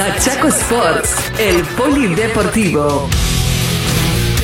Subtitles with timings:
[0.00, 3.08] a Chaco Sports, el polideportivo.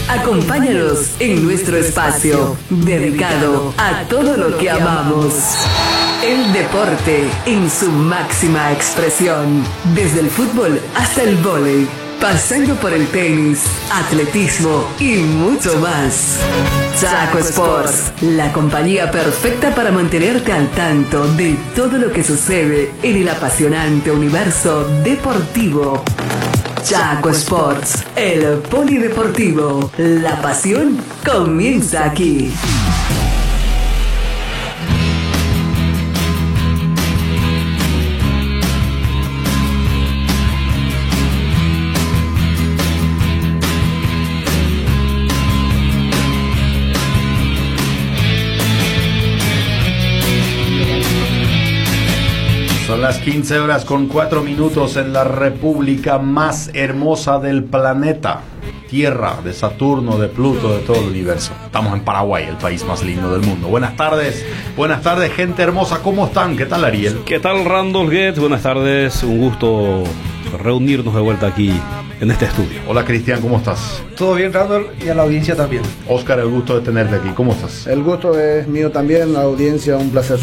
[0.09, 5.35] Acompáñanos en nuestro espacio dedicado a todo lo que amamos.
[6.25, 9.65] El deporte en su máxima expresión,
[9.95, 11.89] desde el fútbol hasta el vóley
[12.25, 16.39] pasando por el tenis, atletismo y mucho más.
[16.99, 23.17] Chaco Sports, la compañía perfecta para mantenerte al tanto de todo lo que sucede en
[23.19, 26.03] el apasionante universo deportivo.
[26.83, 29.91] Chaco Sports, el polideportivo.
[29.99, 30.97] La pasión
[31.27, 32.51] comienza aquí.
[53.05, 58.41] Las 15 horas con 4 minutos en la república más hermosa del planeta.
[58.89, 61.53] Tierra de Saturno, de Pluto, de todo el universo.
[61.67, 63.69] Estamos en Paraguay, el país más lindo del mundo.
[63.69, 64.43] Buenas tardes,
[64.75, 65.99] buenas tardes, gente hermosa.
[66.03, 66.57] ¿Cómo están?
[66.57, 67.19] ¿Qué tal, Ariel?
[67.27, 68.39] ¿Qué tal, Randall Gates?
[68.39, 70.03] Buenas tardes, un gusto
[70.63, 71.79] reunirnos de vuelta aquí
[72.23, 72.81] en este estudio.
[72.89, 74.03] Hola, Cristian, ¿cómo estás?
[74.17, 75.83] Todo bien, Randall, y a la audiencia también.
[76.09, 77.29] Oscar, el gusto de tenerte aquí.
[77.35, 77.87] ¿Cómo estás?
[77.87, 80.39] El gusto es mío también, la audiencia, un placer.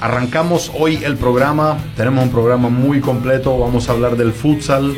[0.00, 4.94] Arrancamos hoy el programa, tenemos un programa muy completo, vamos a hablar del futsal.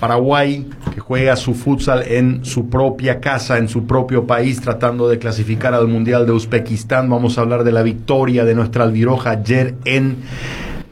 [0.00, 5.18] Paraguay, que juega su futsal en su propia casa, en su propio país, tratando de
[5.18, 7.08] clasificar al Mundial de Uzbekistán.
[7.08, 10.18] Vamos a hablar de la victoria de nuestra albiroja ayer en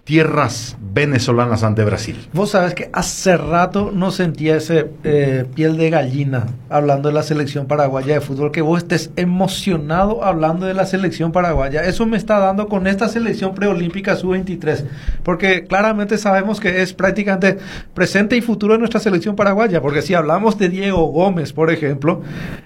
[0.04, 2.28] tierras venezolanas ante Brasil.
[2.32, 7.22] Vos sabes que hace rato no sentía ese eh, piel de gallina hablando de la
[7.22, 11.84] selección paraguaya de fútbol, que vos estés emocionado hablando de la selección paraguaya.
[11.84, 14.84] Eso me está dando con esta selección preolímpica sub-23,
[15.22, 17.58] porque claramente sabemos que es prácticamente
[17.94, 22.22] presente y futuro de nuestra selección paraguaya, porque si hablamos de Diego Gómez, por ejemplo,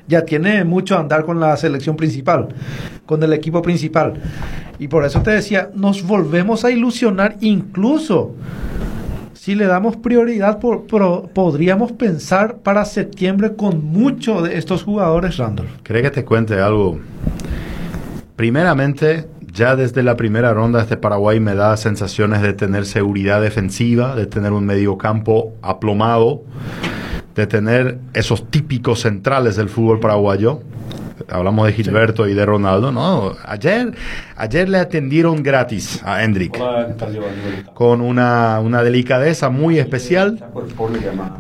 [0.09, 2.49] ya tiene mucho a andar con la selección principal,
[3.05, 4.15] con el equipo principal.
[4.79, 8.35] Y por eso te decía, nos volvemos a ilusionar incluso
[9.35, 15.71] si le damos prioridad, podríamos pensar para septiembre con muchos de estos jugadores, Randolph.
[15.85, 16.99] ¿Cree que te cuente algo?
[18.35, 24.17] Primeramente, ya desde la primera ronda este Paraguay me da sensaciones de tener seguridad defensiva,
[24.17, 26.43] de tener un mediocampo aplomado,
[27.37, 30.61] de tener esos típicos centrales del fútbol paraguayo
[31.29, 33.95] hablamos de Gilberto y de Ronaldo, no, ayer,
[34.37, 36.59] ayer le atendieron gratis a Hendrik
[37.75, 40.45] con una, una delicadeza muy especial.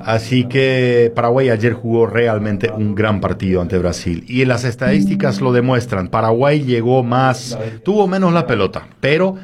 [0.04, 5.52] Así que Paraguay ayer jugó realmente un gran partido ante Brasil y las estadísticas lo
[5.52, 6.08] demuestran.
[6.08, 9.36] Paraguay llegó más, tuvo menos la pelota, pero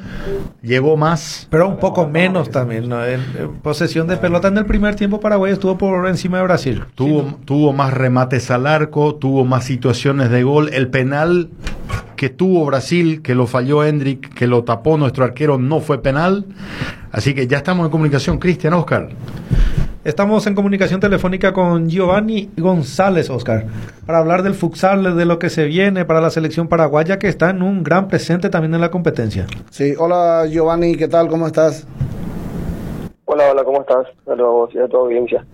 [0.61, 1.47] llegó más.
[1.49, 3.05] Pero un poco menos también, ¿no?
[3.05, 3.21] En,
[3.61, 6.83] posesión de pelota en el primer tiempo Paraguay estuvo por encima de Brasil.
[6.95, 10.69] Tuvo, tuvo más remates al arco, tuvo más situaciones de gol.
[10.73, 11.49] El penal
[12.15, 16.45] que tuvo Brasil, que lo falló Hendrik, que lo tapó nuestro arquero, no fue penal.
[17.11, 18.39] Así que ya estamos en comunicación.
[18.39, 19.09] Cristian, Oscar.
[20.03, 23.65] Estamos en comunicación telefónica con Giovanni González, Oscar,
[24.05, 27.51] para hablar del futsal, de lo que se viene para la selección paraguaya, que está
[27.51, 29.45] en un gran presente también en la competencia.
[29.69, 31.29] Sí, hola Giovanni, ¿qué tal?
[31.29, 31.87] ¿Cómo estás?
[33.23, 34.05] Hola, hola, ¿cómo estás?
[34.25, 35.45] Saludos a tu audiencia.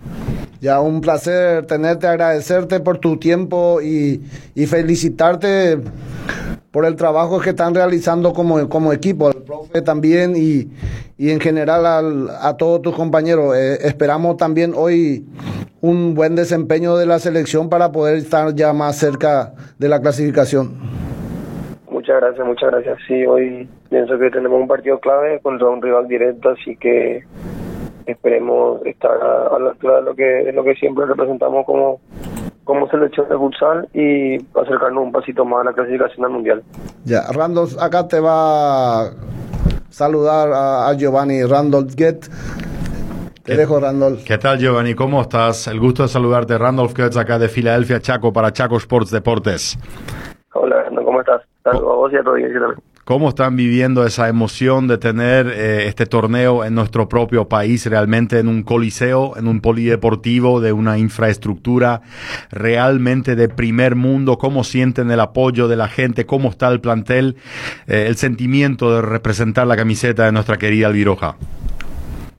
[0.60, 4.22] Ya un placer tenerte, agradecerte por tu tiempo y,
[4.54, 5.78] y felicitarte
[6.70, 10.68] por el trabajo que están realizando como, como equipo, al profe también y,
[11.16, 13.56] y en general a todos tus compañeros.
[13.56, 15.24] Eh, esperamos también hoy
[15.80, 20.78] un buen desempeño de la selección para poder estar ya más cerca de la clasificación.
[21.90, 22.98] Muchas gracias, muchas gracias.
[23.08, 27.24] Sí, hoy pienso que tenemos un partido clave contra un rival directo, así que
[28.10, 32.00] esperemos estar a, la altura de lo que lo que siempre representamos como
[32.64, 36.62] como selección de futsal y acercarnos un pasito más a la clasificación al mundial.
[37.04, 39.10] Ya, Randolph acá te va a
[39.88, 42.26] saludar a, Giovanni Randolph Get.
[43.42, 44.22] Te dejo, Randolph.
[44.24, 44.94] ¿Qué tal, Giovanni?
[44.94, 45.66] ¿Cómo estás?
[45.66, 49.76] El gusto de saludarte, Randolph Getz, acá de Filadelfia, Chaco, para Chaco Sports Deportes.
[50.52, 51.42] Hola, ¿cómo estás?
[51.64, 52.89] Saludos a vos y a todos también.
[53.04, 58.38] ¿Cómo están viviendo esa emoción de tener eh, este torneo en nuestro propio país, realmente
[58.38, 62.02] en un coliseo, en un polideportivo, de una infraestructura
[62.52, 64.36] realmente de primer mundo?
[64.38, 66.26] ¿Cómo sienten el apoyo de la gente?
[66.26, 67.36] ¿Cómo está el plantel?
[67.88, 71.36] Eh, el sentimiento de representar la camiseta de nuestra querida Alviroja.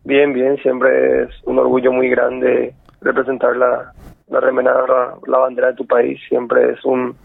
[0.03, 3.91] Bien, bien, siempre es un orgullo muy grande representar la,
[4.29, 7.15] la remenada, la bandera de tu país, siempre es un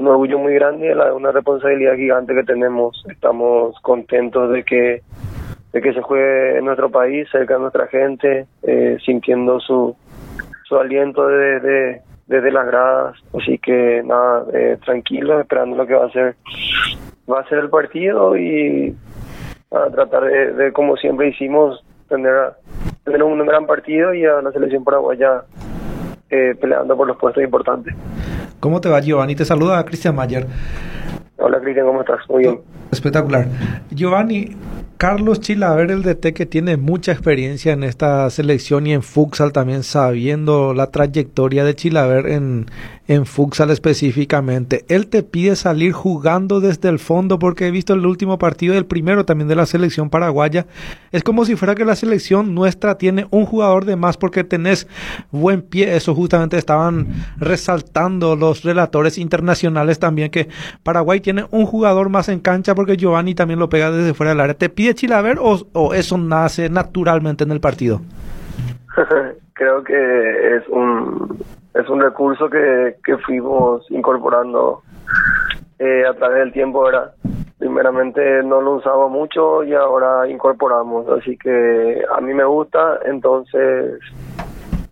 [0.00, 3.04] un orgullo muy grande una responsabilidad gigante que tenemos.
[3.10, 5.02] Estamos contentos de que
[5.72, 9.94] de que se juegue en nuestro país, cerca de nuestra gente, eh, sintiendo su,
[10.64, 13.16] su aliento desde, desde las gradas.
[13.38, 16.34] Así que nada, eh, tranquilo, esperando lo que va a ser,
[17.30, 18.96] va a ser el partido y
[19.70, 22.34] a tratar de, como siempre hicimos, tener,
[23.04, 25.44] tener un gran partido y a la selección paraguaya
[26.30, 27.94] eh, peleando por los puestos importantes.
[28.60, 29.34] ¿Cómo te va, Giovanni?
[29.34, 30.46] Te saluda Cristian Mayer.
[31.38, 32.18] Hola, Cristian, ¿cómo estás?
[32.28, 32.60] Muy bien.
[32.92, 33.46] Espectacular.
[33.90, 34.54] Giovanni,
[35.00, 39.82] Carlos Chilaver, el DT que tiene mucha experiencia en esta selección y en futsal también,
[39.82, 42.66] sabiendo la trayectoria de Chilaver en,
[43.08, 44.84] en futsal específicamente.
[44.88, 48.84] Él te pide salir jugando desde el fondo porque he visto el último partido, el
[48.84, 50.66] primero también de la selección paraguaya.
[51.12, 54.86] Es como si fuera que la selección nuestra tiene un jugador de más porque tenés
[55.30, 55.96] buen pie.
[55.96, 57.08] Eso justamente estaban
[57.38, 60.48] resaltando los relatores internacionales también que
[60.82, 64.40] Paraguay tiene un jugador más en cancha porque Giovanni también lo pega desde fuera del
[64.40, 64.54] área.
[64.54, 68.00] ¿Te pide Chilaver o, o eso nace naturalmente en el partido?
[69.54, 71.38] Creo que es un
[71.74, 74.82] es un recurso que, que fuimos incorporando
[75.78, 77.12] eh, a través del tiempo, ¿verdad?
[77.58, 84.00] Primeramente no lo usaba mucho y ahora incorporamos, así que a mí me gusta, entonces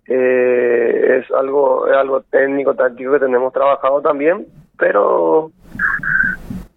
[0.07, 4.47] eh, es algo es algo técnico, táctico que tenemos trabajado también,
[4.79, 5.51] pero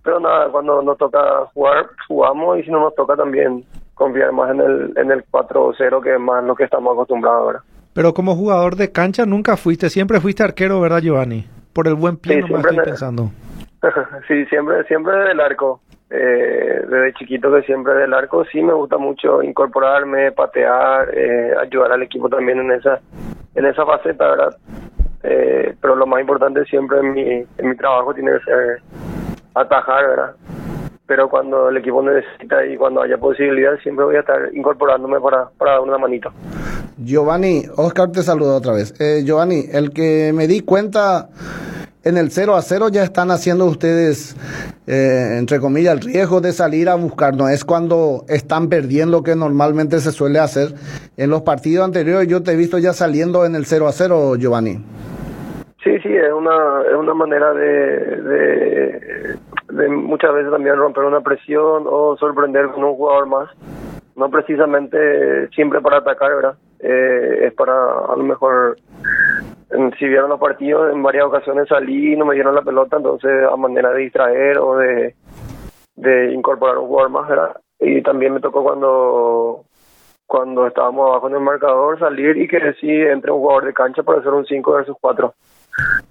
[0.03, 1.19] pero nada, cuando nos toca
[1.53, 3.63] jugar, jugamos y si no nos toca también
[3.94, 7.63] confiar más en el, en el 4-0 que es más lo que estamos acostumbrados ahora.
[7.94, 11.45] Pero como jugador de cancha nunca fuiste, siempre fuiste arquero, ¿verdad, Giovanni?
[11.74, 13.30] Por el buen pie, no me estoy pensando.
[14.27, 15.81] sí, siempre, siempre del arco.
[16.09, 21.94] Eh, desde chiquito que siempre del arco, sí me gusta mucho incorporarme, patear, eh, ayudar
[21.94, 23.00] al equipo también en esa,
[23.56, 24.57] en esa faceta, ¿verdad?
[25.24, 28.81] Eh, pero lo más importante siempre en mi, en mi trabajo tiene que ser
[29.53, 30.36] atajar, ¿verdad?
[31.06, 35.50] Pero cuando el equipo necesita y cuando haya posibilidad, siempre voy a estar incorporándome para,
[35.57, 36.31] para dar una manito.
[36.98, 38.94] Giovanni, Oscar te saluda otra vez.
[39.00, 41.30] Eh, Giovanni, el que me di cuenta
[42.03, 44.36] en el 0 a 0 ya están haciendo ustedes,
[44.88, 47.36] eh, entre comillas, el riesgo de salir a buscar.
[47.36, 50.74] No es cuando están perdiendo que normalmente se suele hacer.
[51.18, 54.36] En los partidos anteriores yo te he visto ya saliendo en el 0 a 0,
[54.38, 54.83] Giovanni.
[55.83, 59.37] Sí, sí, es una, es una manera de,
[59.71, 63.49] de, muchas veces también romper una presión o sorprender con un jugador más.
[64.15, 66.55] No precisamente siempre para atacar, ¿verdad?
[66.79, 68.77] Eh, es para a lo mejor,
[69.97, 73.31] si vieron los partidos, en varias ocasiones salí y no me dieron la pelota, entonces
[73.51, 75.15] a manera de distraer o de,
[75.95, 77.57] de incorporar un jugador más, ¿verdad?
[77.79, 79.65] Y también me tocó cuando
[80.27, 84.01] cuando estábamos abajo en el marcador salir y que sí entre un jugador de cancha
[84.03, 85.33] para hacer un 5 versus 4.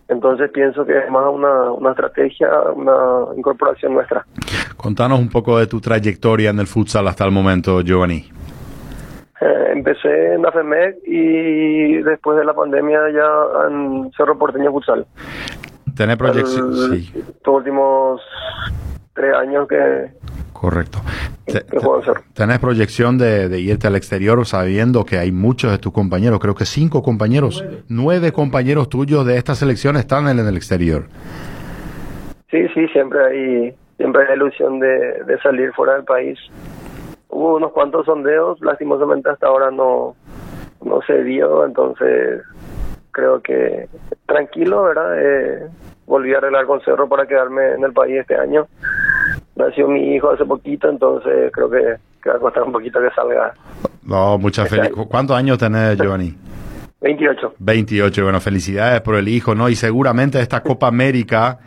[0.08, 4.26] Entonces pienso que es más una, una estrategia, una incorporación nuestra.
[4.76, 8.28] Contanos un poco de tu trayectoria en el futsal hasta el momento, Giovanni.
[9.40, 15.06] Eh, empecé en la FEMEC y después de la pandemia ya en Cerro Porteño Futsal.
[15.96, 16.74] ¿Tenés proyección?
[16.74, 17.12] Sí.
[17.44, 18.20] Los últimos
[19.14, 20.10] tres años que,
[20.60, 20.98] Correcto.
[22.34, 26.66] ¿Tenés proyección de, irte al exterior sabiendo que hay muchos de tus compañeros, creo que
[26.66, 31.04] cinco compañeros, nueve, compañeros tuyos de esta selección están en, el exterior?
[32.50, 36.38] Sí, sí, siempre hay, siempre hay ilusión de, de salir fuera del país.
[37.30, 40.14] Hubo unos cuantos sondeos, lastimosamente hasta ahora no,
[40.84, 42.42] no se dio, entonces
[43.12, 43.88] creo que
[44.26, 45.22] tranquilo, ¿verdad?
[45.22, 45.68] Eh,
[46.04, 48.66] volví a arreglar con Cerro para quedarme en el país este año
[49.60, 53.54] nació mi hijo hace poquito, entonces creo que, va a costar un poquito que salga.
[54.04, 55.08] No, muchas este felicidades.
[55.08, 56.34] ¿Cuántos años tenés, Giovanni?
[57.02, 57.54] 28.
[57.58, 59.70] 28, bueno, felicidades por el hijo, ¿no?
[59.70, 61.60] Y seguramente esta Copa América,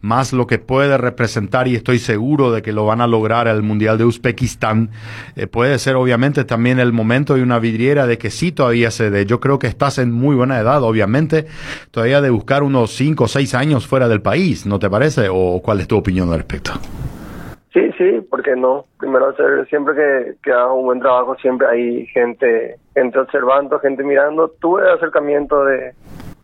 [0.00, 3.62] más lo que puede representar, y estoy seguro de que lo van a lograr el
[3.62, 4.90] Mundial de Uzbekistán,
[5.34, 9.10] eh, puede ser obviamente también el momento y una vidriera de que sí todavía se
[9.10, 9.26] dé.
[9.26, 11.46] Yo creo que estás en muy buena edad, obviamente,
[11.90, 15.28] todavía de buscar unos 5 o 6 años fuera del país, ¿no te parece?
[15.28, 16.72] ¿O cuál es tu opinión al respecto?
[17.76, 18.86] Sí, sí, porque no.
[18.98, 24.02] Primero hacer, siempre que, que hago un buen trabajo, siempre hay gente, gente observando, gente
[24.02, 24.48] mirando.
[24.48, 25.92] Tuve acercamiento de,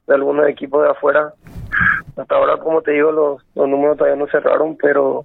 [0.06, 1.32] de algunos equipos de afuera.
[2.18, 5.24] Hasta ahora, como te digo, los, los números todavía no cerraron, pero,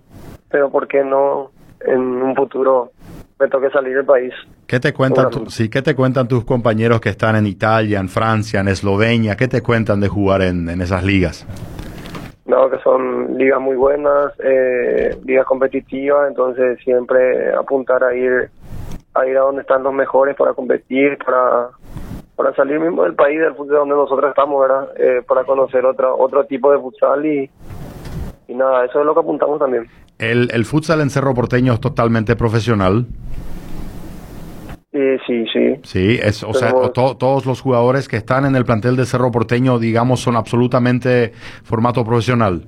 [0.50, 2.92] pero ¿por qué no en un futuro
[3.38, 4.34] me toque salir del país?
[4.66, 8.62] ¿Qué te cuentan, sí, ¿qué te cuentan tus compañeros que están en Italia, en Francia,
[8.62, 9.36] en Eslovenia?
[9.36, 11.46] ¿Qué te cuentan de jugar en, en esas ligas?
[12.48, 18.50] No, que son ligas muy buenas, eh, ligas competitivas, entonces siempre apuntar a ir
[19.14, 21.70] a ir a donde están los mejores para competir, para
[22.38, 24.90] para salir mismo del país del fútbol donde nosotros estamos, ¿verdad?
[24.96, 27.50] Eh, para conocer otro otro tipo de futsal y,
[28.48, 29.88] y nada, eso es lo que apuntamos también.
[30.18, 33.08] ¿El, el futsal en Cerro Porteño es totalmente profesional?
[34.98, 35.76] Sí, sí, sí.
[35.84, 39.30] Sí, es, o sea, to- todos los jugadores que están en el plantel de Cerro
[39.32, 42.64] Porteño, digamos, son absolutamente formato profesional,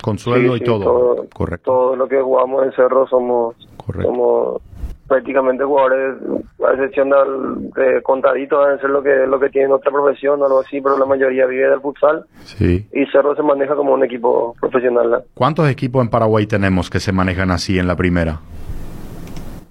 [0.00, 1.26] con sueldo Sí, y todo.
[1.34, 1.72] Correcto.
[1.72, 4.08] Todo lo que jugamos en Cerro somos, Correcto.
[4.08, 4.62] somos
[5.08, 6.16] prácticamente jugadores,
[6.64, 10.60] a excepción de contaditos, deben ser lo que, lo que tienen otra profesión o algo
[10.60, 12.86] así, pero la mayoría vive del futsal Sí.
[12.92, 15.10] y Cerro se maneja como un equipo profesional.
[15.10, 15.18] ¿no?
[15.34, 18.38] ¿Cuántos equipos en Paraguay tenemos que se manejan así en la primera?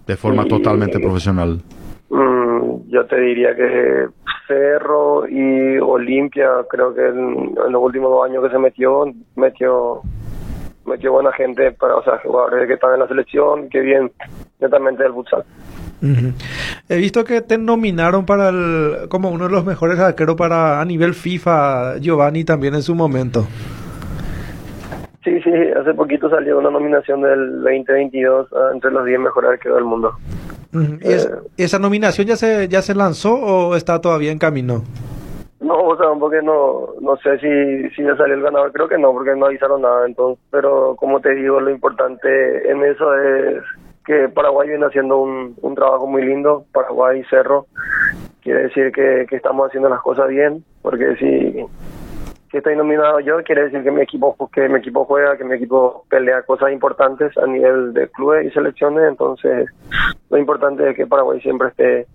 [0.06, 1.62] De forma Y- totalmente profesional.
[2.14, 4.08] Mm, yo te diría que
[4.48, 9.06] Cerro y Olimpia, creo que en, los últimos dos años que se metió,
[9.36, 10.02] metió
[10.86, 14.12] metió buena gente, para, o sea, jugadores que están en la selección, que bien
[14.60, 15.44] netamente del futsal.
[16.04, 16.34] Ujú.
[16.90, 20.86] He visto que te nominaron para el, como uno de los mejores arqueros para a
[20.86, 23.48] nivel FIFA, Giovanni también en su momento.
[25.80, 30.14] Hace poquito salió una nominación del 2022 ah, entre los 10 mejores arqueros del mundo.
[30.74, 30.98] Ujú.
[31.02, 31.48] ¿Y es- Eh.
[31.58, 34.84] esa nominación ya se ya se lanzó o está todavía en camino?
[35.62, 38.98] No, o sea, porque no, no sé si, si ya salió el ganador, creo que
[38.98, 43.64] no, porque no avisaron nada, entonces, pero como te digo, lo importante en eso es
[44.06, 47.68] que Paraguay viene haciendo un, un trabajo muy lindo, Paraguay y Cerro,
[48.42, 51.66] quiere decir que, que estamos haciendo las cosas bien, porque si,
[52.54, 55.56] si estoy nominado yo, quiere decir que mi equipo que mi equipo juega, que mi
[55.56, 59.70] equipo pelea cosas importantes a nivel de clubes y selecciones, entonces
[60.30, 62.06] lo importante es que Paraguay siempre esté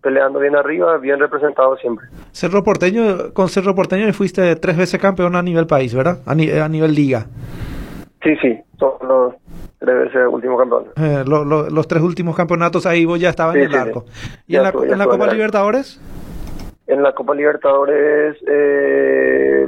[0.00, 2.06] peleando bien arriba, bien representado siempre.
[2.30, 6.18] Cerro Porteño, con Cerro Porteño fuiste tres veces campeón a nivel país, ¿verdad?
[6.24, 7.26] A, ni- a nivel liga.
[8.22, 9.34] Sí, sí, son los
[9.80, 10.90] tres veces últimos campeones.
[10.96, 13.76] Eh, lo- lo- los tres últimos campeonatos ahí vos ya estabas Sí, en el sí,
[13.82, 13.88] sí.
[13.88, 14.04] arco.
[14.46, 14.70] ¿Y Ya en la,
[15.04, 15.32] en Copa.
[15.32, 16.00] Libertadores?
[16.90, 19.64] En la Copa Libertadores eh,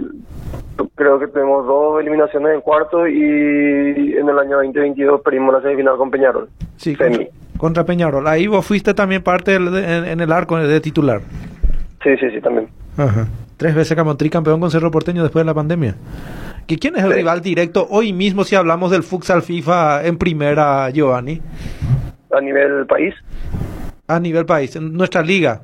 [0.97, 5.97] creo que tenemos dos eliminaciones en cuarto y en el año 2022 perdimos la semifinal
[5.97, 6.49] con Peñarol.
[6.77, 7.27] Sí, contra,
[7.59, 8.27] contra Peñarol.
[8.27, 11.21] Ahí vos fuiste también parte del- de- en, en el arco de titular.
[12.03, 12.69] Sí, sí, sí, también.
[12.97, 13.29] Ajá.
[13.57, 15.95] Tres veces campeón, con Cerro Porteño después de la pandemia.
[16.67, 17.17] ¿Que ¿Quién es el Sí.
[17.19, 21.41] rival directo hoy mismo si hablamos del futsal FIFA en primera, Giovanni?
[22.37, 23.15] A nivel país,
[24.09, 25.61] A nivel país, en nuestra liga.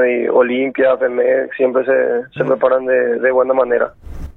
[0.00, 3.92] Hay Olimpia, FEMEX, siempre se, se preparan de, de buena manera.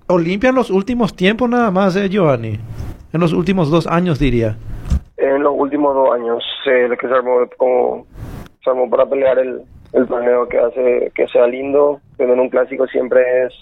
[0.07, 2.59] Olimpia en los últimos tiempos nada más, eh, Giovanni.
[3.13, 4.55] En los últimos dos años diría.
[5.17, 8.05] En los últimos dos años, eh, el que se armó como
[8.63, 9.61] se armó para pelear el,
[9.93, 13.53] el torneo que hace que sea lindo, tener un clásico siempre es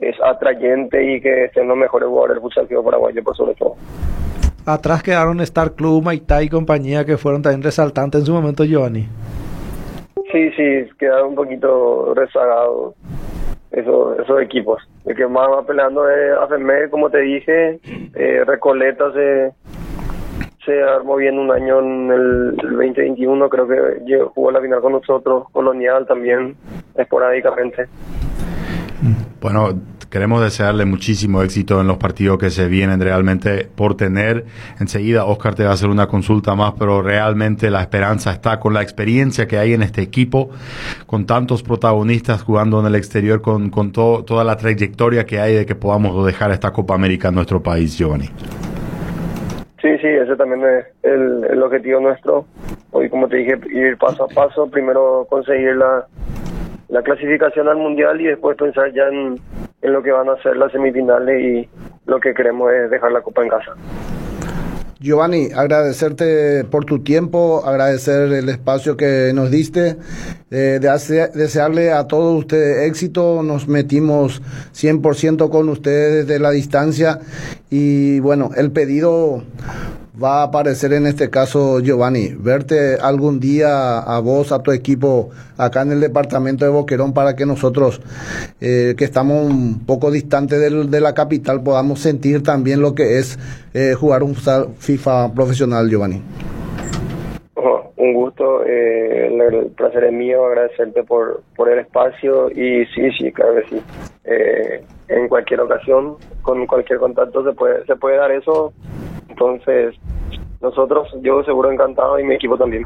[0.00, 3.74] es atrayente y que estén los mejores jugadores del futsal paraguayo por sobre todo.
[4.66, 9.06] Atrás quedaron Star Club, Maitá y compañía que fueron también resaltantes en su momento, Giovanni.
[10.32, 12.94] Sí, sí, quedaron un poquito rezagados
[13.72, 14.82] esos, esos equipos.
[15.04, 17.80] El que más va peleando es AFME, como te dije,
[18.14, 19.52] eh, Recoleta se,
[20.64, 24.92] se armó bien un año en el, el 2021, creo que jugó la final con
[24.92, 26.56] nosotros, Colonial también,
[26.96, 27.86] esporádicamente.
[29.40, 29.70] Bueno,
[30.10, 34.44] queremos desearle muchísimo éxito en los partidos que se vienen realmente por tener.
[34.78, 38.74] Enseguida Oscar te va a hacer una consulta más, pero realmente la esperanza está con
[38.74, 40.50] la experiencia que hay en este equipo,
[41.06, 45.54] con tantos protagonistas jugando en el exterior, con, con to- toda la trayectoria que hay
[45.54, 48.26] de que podamos dejar esta Copa América en nuestro país, Giovanni.
[49.80, 52.44] Sí, sí, ese también es el, el objetivo nuestro.
[52.90, 56.06] Hoy, como te dije, ir paso a paso, primero conseguir la,
[56.90, 59.38] la clasificación al Mundial y después pensar ya en,
[59.82, 61.68] en lo que van a ser las semifinales y
[62.06, 63.74] lo que queremos es dejar la Copa en casa.
[65.02, 69.96] Giovanni, agradecerte por tu tiempo, agradecer el espacio que nos diste,
[70.50, 74.42] eh, desearle a todos ustedes éxito, nos metimos
[74.74, 77.18] 100% con ustedes desde la distancia
[77.70, 79.42] y bueno, el pedido
[80.22, 85.30] va a aparecer en este caso, Giovanni, verte algún día a vos, a tu equipo
[85.56, 88.00] acá en el departamento de Boquerón para que nosotros,
[88.60, 93.18] eh, que estamos un poco distantes del- de la capital, podamos sentir también lo que
[93.18, 93.38] es
[93.74, 96.20] eh, jugar un FIFA profesional, Giovanni.
[97.54, 103.10] Ojo, Un gusto, eh, el placer es mío, agradecerte por, por el espacio y sí,
[103.18, 103.82] sí, claro que sí.
[104.24, 108.72] Eh, en cualquier ocasión, con cualquier contacto se puede, se puede dar eso.
[109.40, 109.96] Entonces,
[110.60, 112.84] nosotros, yo seguro encantado y mi equipo también.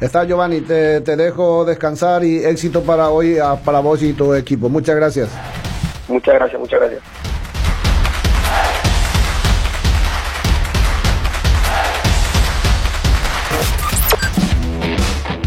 [0.00, 4.34] Está, Giovanni, te, te dejo descansar y éxito para hoy, ah, para vos y tu
[4.34, 4.68] equipo.
[4.68, 5.30] Muchas gracias.
[6.08, 7.00] Muchas gracias, muchas gracias.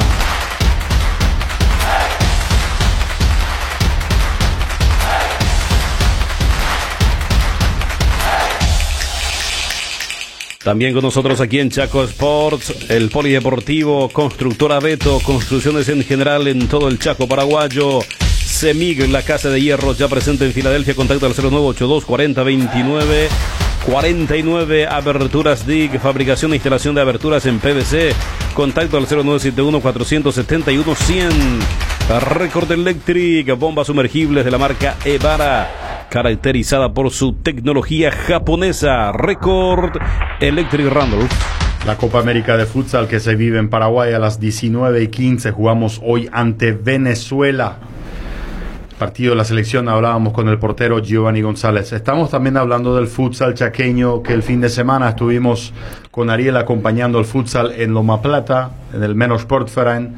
[10.64, 16.68] También con nosotros aquí en Chaco Sports, el Polideportivo, Constructora Beto, construcciones en general en
[16.68, 18.00] todo el Chaco paraguayo.
[18.56, 20.96] Semig, la Casa de Hierro, ya presente en Filadelfia.
[20.96, 23.28] Contacto al 0982 40 29
[23.86, 24.88] 49.
[24.88, 28.14] Aberturas DIG, fabricación e instalación de aberturas en PVC.
[28.54, 31.30] Contacto al 0971 471 100.
[32.22, 39.12] Record Electric, bombas sumergibles de la marca Evara, caracterizada por su tecnología japonesa.
[39.12, 39.98] Record
[40.40, 41.30] Electric Randolph.
[41.86, 45.52] La Copa América de Futsal que se vive en Paraguay a las 19 y 15.
[45.52, 47.80] Jugamos hoy ante Venezuela
[48.98, 51.92] partido de la selección hablábamos con el portero Giovanni González.
[51.92, 55.74] Estamos también hablando del futsal chaqueño que el fin de semana estuvimos
[56.12, 60.16] con Ariel acompañando el futsal en Loma Plata, en el Menos Sportverein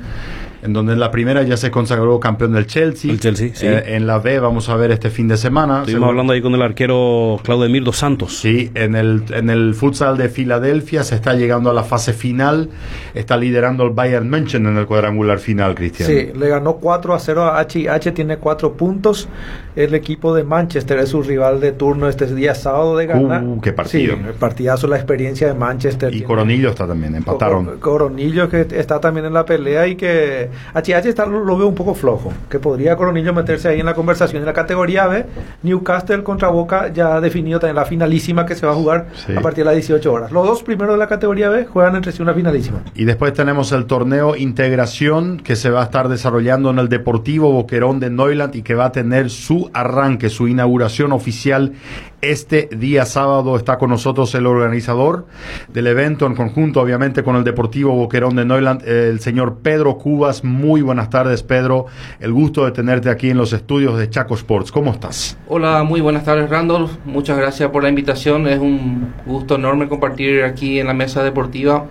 [0.68, 3.10] en donde en la primera ya se consagró campeón del Chelsea.
[3.12, 3.66] El Chelsea, sí.
[3.66, 5.80] Eh, en la B vamos a ver este fin de semana.
[5.80, 8.38] Estuvimos Según- hablando ahí con el arquero Claudio Dos Santos.
[8.38, 12.70] Sí, en el, en el futsal de Filadelfia se está llegando a la fase final.
[13.16, 16.08] Está liderando el Bayern München en el cuadrangular final, Cristian.
[16.10, 17.90] Sí, le ganó 4 a 0 a H.
[17.90, 19.28] H tiene 4 puntos.
[19.76, 23.44] El equipo de Manchester es su rival de turno este día sábado de ganar.
[23.44, 24.16] Uh, qué partido.
[24.16, 26.10] Sí, el partidazo, la experiencia de Manchester.
[26.10, 27.66] Y Tiene- Coronillo está también, empataron.
[27.66, 31.68] Co- Coronillo que está también en la pelea y que HH está, lo, lo veo
[31.68, 32.34] un poco flojo.
[32.50, 35.26] Que podría Coronillo meterse ahí en la conversación en la categoría B.
[35.64, 39.34] Newcastle contra Boca ya ha definido también la finalísima que se va a jugar Sí.
[39.36, 40.32] a partir de las 18 horas.
[40.32, 42.80] Los dos primeros de la categoría B juegan entre sí una finalísima.
[42.96, 47.52] Y después tenemos el torneo Integración que se va a estar desarrollando en el Deportivo
[47.52, 51.74] Boquerón de Neuland y que va a tener su arranque, su inauguración oficial
[52.22, 53.56] este día sábado.
[53.56, 55.26] Está con nosotros el organizador
[55.68, 60.44] del evento en conjunto, obviamente, con el Deportivo Boquerón de Neuland, el señor Pedro Cubas.
[60.44, 61.86] Muy buenas tardes, Pedro.
[62.20, 64.72] El gusto de tenerte aquí en los estudios de Chaco Sports.
[64.72, 65.38] ¿Cómo estás?
[65.48, 66.92] Hola, muy buenas tardes Randolph.
[67.06, 68.48] Muchas gracias por la invitación.
[68.48, 71.86] Es un gusto enorme compartir aquí en la mesa deportiva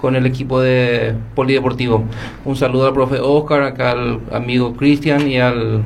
[0.00, 2.04] con el equipo de Polideportivo.
[2.44, 5.82] Un saludo al profe Oscar, acá al amigo Cristian y al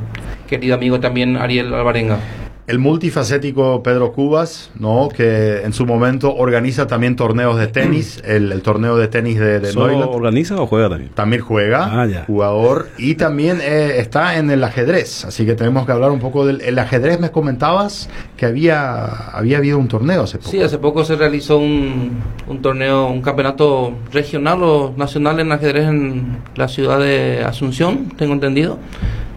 [0.46, 2.18] querido amigo también Ariel Alvarenga.
[2.66, 5.10] El multifacético Pedro Cubas, ¿no?
[5.14, 9.60] Que en su momento organiza también torneos de tenis, el, el torneo de tenis de,
[9.60, 10.14] de ¿Solo Neuland.
[10.14, 11.10] organiza o juega también?
[11.12, 12.24] También juega, Ah, ya.
[12.24, 15.26] jugador, y también eh, está en el ajedrez.
[15.26, 17.20] Así que tenemos que hablar un poco del el ajedrez.
[17.20, 20.50] Me comentabas que había, había habido un torneo hace poco.
[20.50, 22.12] Sí, hace poco se realizó un,
[22.48, 28.32] un torneo, un campeonato regional o nacional en ajedrez en la ciudad de Asunción, tengo
[28.32, 28.78] entendido,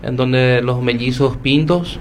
[0.08, 2.00] en donde los mellizos Pintos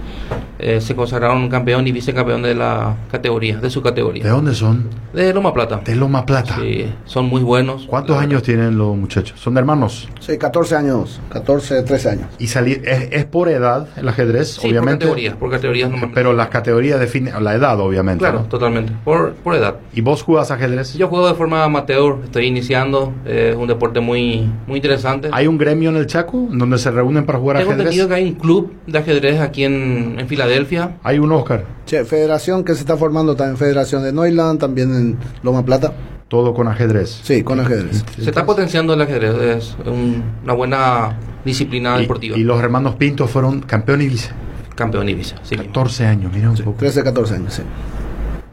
[0.59, 4.25] eh, se consagraron campeón y vicecampeón de la categoría, de su categoría.
[4.25, 4.88] ¿De dónde son?
[5.12, 5.81] De Loma Plata.
[5.85, 6.57] De Loma Plata.
[6.61, 7.87] Sí, son muy buenos.
[7.87, 9.38] ¿Cuántos años tienen los muchachos?
[9.38, 10.09] ¿Son hermanos?
[10.21, 12.27] Sí, 14 años, 14, 13 años.
[12.38, 15.05] Y salir, es, es por edad el ajedrez, Sí, obviamente.
[15.07, 16.14] por categorías, por categorías normalmente.
[16.14, 18.21] Pero las categorías definen la edad, obviamente.
[18.21, 18.45] Claro, ¿no?
[18.47, 18.92] totalmente.
[19.05, 19.77] Por, por edad.
[19.92, 20.95] ¿Y vos jugás ajedrez?
[20.95, 25.29] Yo juego de forma amateur, estoy iniciando, eh, es un deporte muy, muy interesante.
[25.33, 27.95] ¿Hay un gremio en el Chaco donde se reúnen para jugar Tengo ajedrez?
[28.02, 30.96] Entendido que hay un club de ajedrez aquí en, en Filadelfia.
[31.02, 31.64] Hay un Oscar.
[31.87, 35.92] Che, federación que se está formando también, Federación de Neuland, también en Loma Plata.
[36.28, 37.20] Todo con ajedrez.
[37.22, 38.04] Sí, con ajedrez.
[38.18, 42.37] Se está potenciando el ajedrez, es un- una buena disciplina Y- deportiva.
[42.37, 44.30] Y, los hermanos Pinto fueron campeón y vice.
[44.74, 45.56] Campeón Ibiza, sí.
[45.56, 46.74] 14 años, mira un poco.
[46.78, 47.62] 13, 14 años, sí.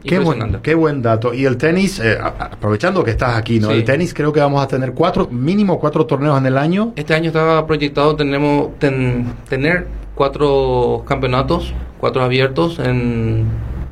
[0.04, 1.32] Qué buen, qué buen dato.
[1.32, 3.68] Y el tenis, eh, aprovechando que estás aquí, ¿no?
[3.68, 3.74] Sí.
[3.74, 6.92] El tenis creo que vamos a tener cuatro, mínimo cuatro torneos en el año.
[6.96, 13.46] Este año estaba proyectado tenemos ten- tener cuatro campeonatos, cuatro abiertos en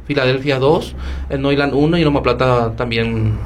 [0.07, 0.94] Filadelfia 2,
[1.31, 3.38] en Neuland 1 y en Loma Plata también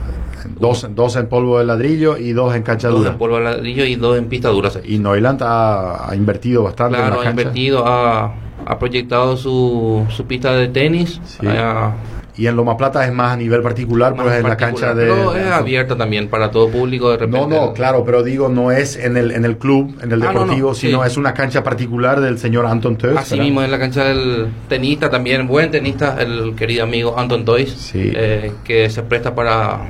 [0.61, 3.11] Dos, dos en polvo de ladrillo y dos en cancha dos dura.
[3.13, 4.71] en polvo de ladrillo y dos en pista dura.
[4.85, 7.41] Y Neuland ha, ha invertido bastante en Claro, la ha cancha.
[7.43, 8.33] invertido, ha,
[8.65, 11.47] ha proyectado su, su pista de tenis, Sí.
[11.49, 11.93] ha,
[12.39, 15.07] Y en Loma Plata es más a nivel particular, Más pues en la cancha de...
[15.07, 17.49] Pero es abierta también para todo público de repente.
[17.49, 20.27] No, no, claro, pero digo, no es en el, en el club, en el Ah,
[20.27, 21.07] no, no, deportivo, sino sí.
[21.09, 23.17] es una cancha particular del señor Anton Teus.
[23.17, 23.45] Así ¿verdad?
[23.45, 28.13] mismo en la cancha del tenista también, buen tenista, el querido amigo Anton Toys, Sí.
[28.15, 29.81] eh, que se presta para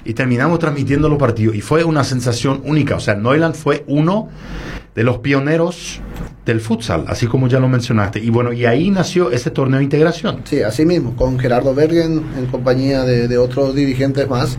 [0.05, 2.97] y terminamos transmitiendo los partidos y fue una sensación única.
[2.97, 4.29] O sea, Neuland fue uno
[4.95, 6.01] de los pioneros
[6.49, 8.19] del futsal, así como ya lo mencionaste.
[8.19, 10.41] Y bueno, y ahí nació ese torneo de integración.
[10.45, 14.59] Sí, así mismo, con Gerardo Bergen en compañía de, de otros dirigentes más.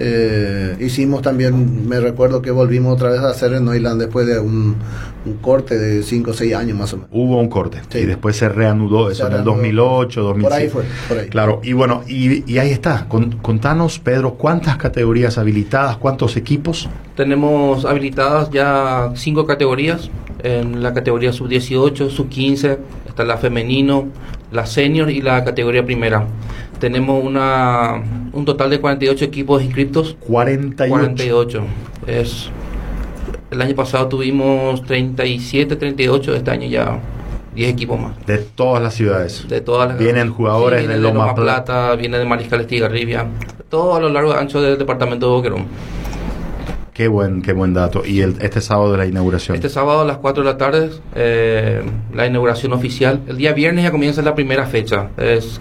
[0.00, 4.38] Eh, hicimos también, me recuerdo que volvimos otra vez a hacer en Neuland después de
[4.38, 4.76] un,
[5.26, 7.10] un corte de 5 o 6 años más o menos.
[7.12, 7.98] Hubo un corte Sí.
[7.98, 9.56] y después se reanudó eso Se en el reanudó.
[9.56, 10.48] 2008, 2007.
[10.48, 11.28] Por ahí fue, por ahí.
[11.28, 13.06] Claro, y bueno, y, y ahí está.
[13.08, 15.96] Con- contanos, Pedro, ¿cuántas categorías habilitadas?
[15.96, 16.88] ¿Cuántos equipos?
[17.16, 20.10] Tenemos habilitadas ya cinco categorías.
[20.42, 24.08] En la categoría sub-18, sub-15, está la femenino,
[24.52, 26.26] la senior y la categoría primera.
[26.78, 30.16] Tenemos una, un total de 48 equipos inscritos.
[30.20, 30.88] 48.
[30.88, 31.62] 48.
[32.06, 32.50] Es,
[33.50, 36.34] el año pasado tuvimos 37, 38.
[36.36, 37.00] Este año ya
[37.54, 38.26] 10 equipos más.
[38.26, 39.46] De todas las ciudades.
[39.48, 41.96] De todas las Vienen jugadores vienen de Loma Plata.
[41.96, 43.26] viene de Mariscal Estigarribia.
[43.68, 45.66] Todo a lo largo y ancho del departamento de Boquerón.
[46.98, 48.04] Qué buen, qué buen dato.
[48.04, 49.54] Y el, este sábado de la inauguración.
[49.54, 51.80] Este sábado a las 4 de la tarde, eh,
[52.12, 53.20] la inauguración oficial.
[53.28, 55.10] El día viernes ya comienza la primera fecha.
[55.16, 55.60] Es,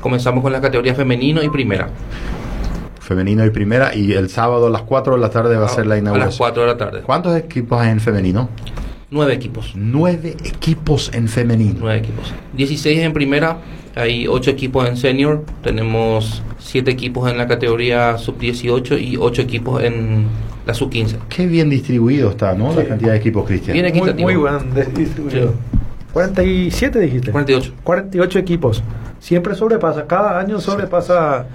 [0.00, 1.88] comenzamos con la categoría femenino y primera.
[3.00, 3.96] Femenino y primera.
[3.96, 6.02] Y el sábado a las 4 de la tarde va a ser la A las
[6.02, 6.38] inauguración.
[6.38, 7.02] 4 de la tarde.
[7.02, 8.48] ¿Cuántos equipos hay en femenino?
[9.10, 9.72] Nueve equipos.
[9.74, 11.80] Nueve equipos en femenino.
[11.80, 12.32] Nueve equipos.
[12.52, 13.56] 16 en primera,
[13.96, 19.82] hay 8 equipos en senior, tenemos 7 equipos en la categoría sub-18 y 8 equipos
[19.82, 20.26] en
[20.66, 21.18] la sub-15.
[21.28, 22.74] Qué bien distribuido está, ¿no?
[22.74, 23.72] La cantidad de equipos, Cristian.
[23.74, 24.28] Bien Muy, equitativo.
[24.28, 25.54] muy buen de- distribuido.
[26.12, 27.30] 47 dijiste.
[27.30, 27.72] 48.
[27.84, 28.82] 48 equipos.
[29.20, 31.46] Siempre sobrepasa, cada año sobrepasa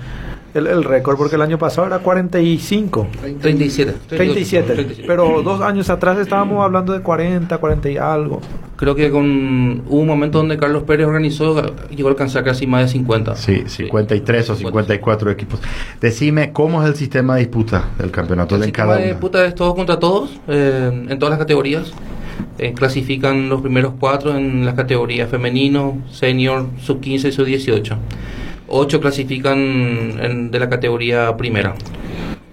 [0.54, 3.08] el, el récord, porque el año pasado era 45.
[3.42, 3.96] 37.
[4.08, 4.74] 37.
[4.74, 5.04] 37.
[5.08, 8.42] Pero dos años atrás estábamos hablando de 40, 40 y algo.
[8.76, 12.86] Creo que con hubo un momento donde Carlos Pérez organizó, llegó a alcanzar casi más
[12.86, 13.36] de 50.
[13.36, 15.60] Sí, 53 o 54 equipos.
[16.00, 19.46] Decime, ¿cómo es el sistema de disputa del campeonato El de sistema cada de disputa
[19.46, 21.94] es todos contra todos, eh, en todas las categorías.
[22.58, 27.98] Eh, clasifican los primeros cuatro en las categorías femenino, senior, sub 15 y sub 18.
[28.74, 31.76] Ocho clasifican en- de la categoría primera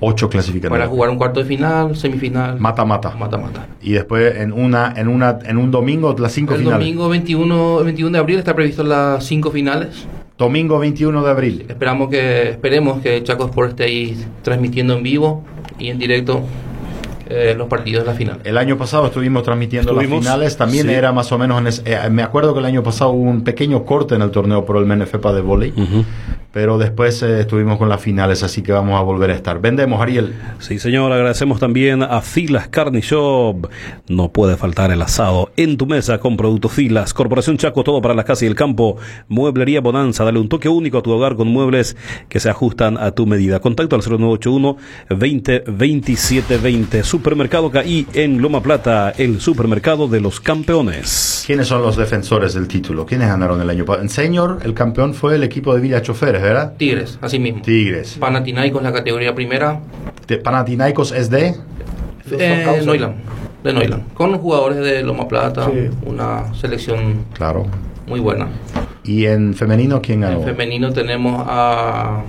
[0.01, 0.79] Ocho clasificadores.
[0.81, 3.11] para jugar un cuarto de final, semifinal, Mata, mata.
[3.17, 3.67] mata, mata.
[3.83, 6.79] Y después en una, en una, en un domingo las cinco El finales.
[6.81, 10.07] domingo 21, el 21 de abril está previsto las cinco finales.
[10.37, 11.67] Domingo 21 de abril.
[11.69, 15.45] Esperamos que esperemos que Chaco Sport esté ahí transmitiendo en vivo
[15.81, 16.43] y en directo
[17.29, 18.41] eh, los partidos de la final.
[18.45, 20.93] El año pasado estuvimos transmitiendo Estuvimos, las finales, también sí.
[20.95, 23.43] era más o menos en ese- eh, me acuerdo que el año pasado hubo un
[23.45, 26.05] pequeño corte en el torneo por el Menefepa de volei, Ujú.
[26.59, 29.61] Pero después eh, estuvimos con las finales, así que vamos a volver a estar.
[29.61, 30.35] Vendemos, Ariel.
[30.59, 33.69] Sí, señor, agradecemos también a Filas Carni Shop.
[34.09, 37.15] No puede faltar el asado en tu mesa con productos Filas.
[37.15, 38.97] Corporación Chaco, todo para la casa y el campo.
[39.29, 41.97] Mueblería Bonanza, dale un toque único a tu hogar con muebles
[42.29, 43.61] que se ajustan a tu medida.
[43.61, 44.79] Contacto al 0981
[45.11, 47.05] 20 27 20.
[47.05, 51.45] Supermercado CAI en Loma Plata, el supermercado de los campeones.
[51.47, 53.07] ¿Quiénes son los defensores del título?
[53.07, 54.03] ¿Quiénes ganaron el año pasado?
[54.03, 56.75] En senior, el campeón fue el equipo de Villa Choferes, ¿verdad?
[56.77, 57.63] Tigres, así mismo.
[57.63, 58.17] Tigres.
[58.19, 59.81] Panathinaikos la categoría primera.
[60.27, 61.55] De Panathinaikos es de...
[62.31, 63.15] Eh, Noiland,
[63.65, 64.13] de Noiland.
[64.15, 65.89] Con jugadores de Loma Plata, Sí.
[66.05, 67.67] una selección Claro.
[68.07, 68.49] muy buena.
[69.05, 70.41] Y en femenino, ¿quién ganó?
[70.41, 72.23] En femenino tenemos a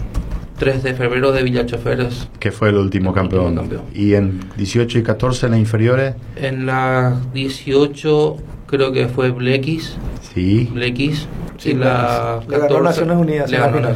[0.57, 2.29] 3 de febrero de Villachoferes.
[2.39, 3.45] que fue el último campeón.
[3.57, 3.81] Último campeón.
[3.93, 9.97] Y en 18 y 14 en las inferiores, En la 18 creo que fue Blequis.
[10.33, 10.69] sí.
[10.73, 11.27] Blequis.
[11.59, 13.95] Sí, la le ganó Naciones Unidas Le la.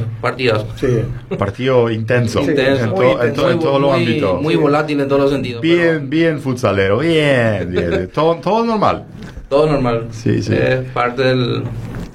[0.75, 0.99] Sí.
[1.37, 2.43] Partido intenso.
[2.43, 4.41] Sí, Intenso, en, to- en to- en todos los ámbitos.
[4.41, 5.61] Muy volátil en todos los sentidos.
[5.61, 8.09] Bien, bien futsalero, bien, bien.
[8.13, 9.05] todo, todo normal.
[9.49, 10.07] Todo normal.
[10.11, 10.53] Sí, sí.
[10.53, 11.63] Es parte del,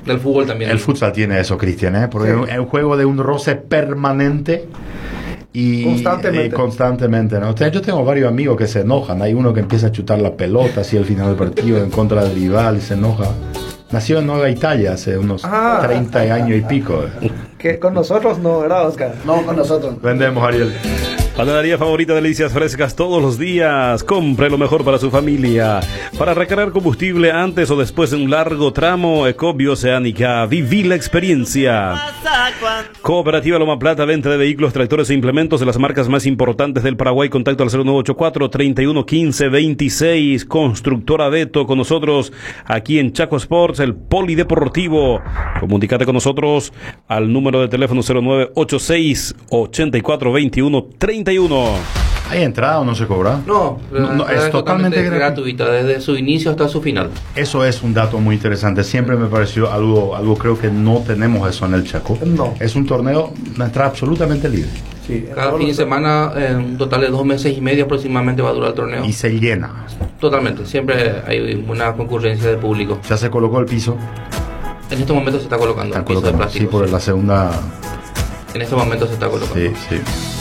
[0.04, 0.70] del fútbol también.
[0.70, 2.08] El futsal tiene eso, Cristian, ¿eh?
[2.10, 2.52] porque Sí.
[2.52, 4.66] es un juego de un roce permanente
[5.54, 6.46] y Constantemente.
[6.46, 7.50] y constantemente, ¿no?
[7.50, 9.22] O sea, yo tengo varios amigos que se enojan.
[9.22, 12.22] Hay uno que empieza a chutar la pelota así al final del partido en contra
[12.24, 13.28] del rival y se enoja.
[13.90, 15.80] Nació en Nueva Italia hace unos Ah.
[15.82, 17.04] 30 años y pico.
[17.58, 19.14] Que con nosotros no, ¿verdad, Oscar?
[19.24, 20.00] No, con nosotros.
[20.02, 20.74] Vendemos, Ariel.
[21.38, 24.02] Panadería favorita, delicias frescas todos los días.
[24.02, 25.78] Compre lo mejor para su familia.
[26.18, 30.44] Para recargar combustible antes o después de un largo tramo, Ecobio Oceánica.
[30.46, 31.94] Viví la experiencia.
[33.02, 36.96] Cooperativa Loma Plata, venta de vehículos, tractores e implementos de las marcas más importantes del
[36.96, 37.28] Paraguay.
[37.28, 40.44] Contacto al 0984 31 15 26.
[40.44, 42.32] Constructora Beto con nosotros
[42.64, 45.22] aquí en Chaco Sports, el Polideportivo.
[45.60, 46.72] Comunicate con nosotros
[47.06, 50.88] al número de teléfono 0986 84 21
[51.28, 51.74] 31.
[52.30, 53.38] ¿Hay entrada o no se cobra?
[53.46, 55.42] No, No, es totalmente gratuito.
[55.42, 57.10] gratuita, desde su inicio hasta su final.
[57.34, 58.82] Eso es un dato muy interesante.
[58.82, 62.18] Siempre me pareció algo, algo creo que no tenemos eso en el Chaco.
[62.24, 62.54] No.
[62.58, 64.70] Es un torneo, una entrada absolutamente libre.
[65.06, 65.26] Sí.
[65.34, 68.52] Cada fin de semana, en un total de dos meses y medio aproximadamente va a
[68.54, 69.04] durar el torneo.
[69.04, 69.84] Y se llena.
[70.18, 73.00] Totalmente, siempre hay una concurrencia de público.
[73.06, 73.98] Ya se colocó el piso.
[74.90, 76.70] En estos momentos se está colocando el piso de colocando, sí, plástico.
[76.70, 77.50] por la segunda.
[78.54, 79.54] En estos momentos se está colocando.
[79.60, 80.37] Sí, sí.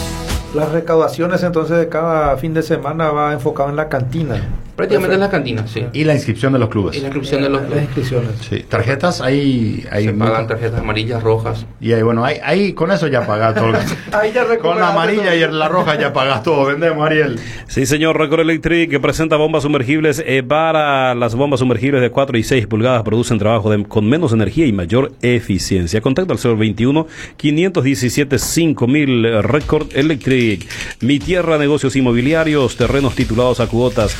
[0.57, 4.41] Las recaudaciones entonces de cada fin de semana va enfocado en la cantina.
[4.77, 5.83] Prácticamente en las cantinas, sí.
[5.91, 6.95] Y la inscripción de los Y clubes.
[6.97, 8.29] la inscripción de los Las inscripciones.
[8.49, 8.63] Sí.
[8.69, 9.85] Tarjetas, hay.
[9.91, 10.29] hay se muchas.
[10.29, 11.65] pagan tarjetas amarillas, rojas.
[11.81, 13.73] Y ahí, bueno, ahí, ahí con eso ya pagas todo.
[14.13, 15.35] Ahí ya con la amarilla todo.
[15.35, 16.65] y la roja ya pagas todo.
[16.67, 17.39] Vendemos, Ariel.
[17.67, 21.13] Sí, señor, Record Electric que presenta bombas sumergibles Evara.
[21.15, 24.71] Las bombas sumergibles de 4 y 6 pulgadas producen trabajo de- con menos energía y
[24.73, 26.01] mayor eficiencia.
[26.01, 30.65] Contacto al 021 517 5000 Record Electric.
[31.01, 34.15] Mi tierra, negocios inmobiliarios, terrenos titulados a cuotas,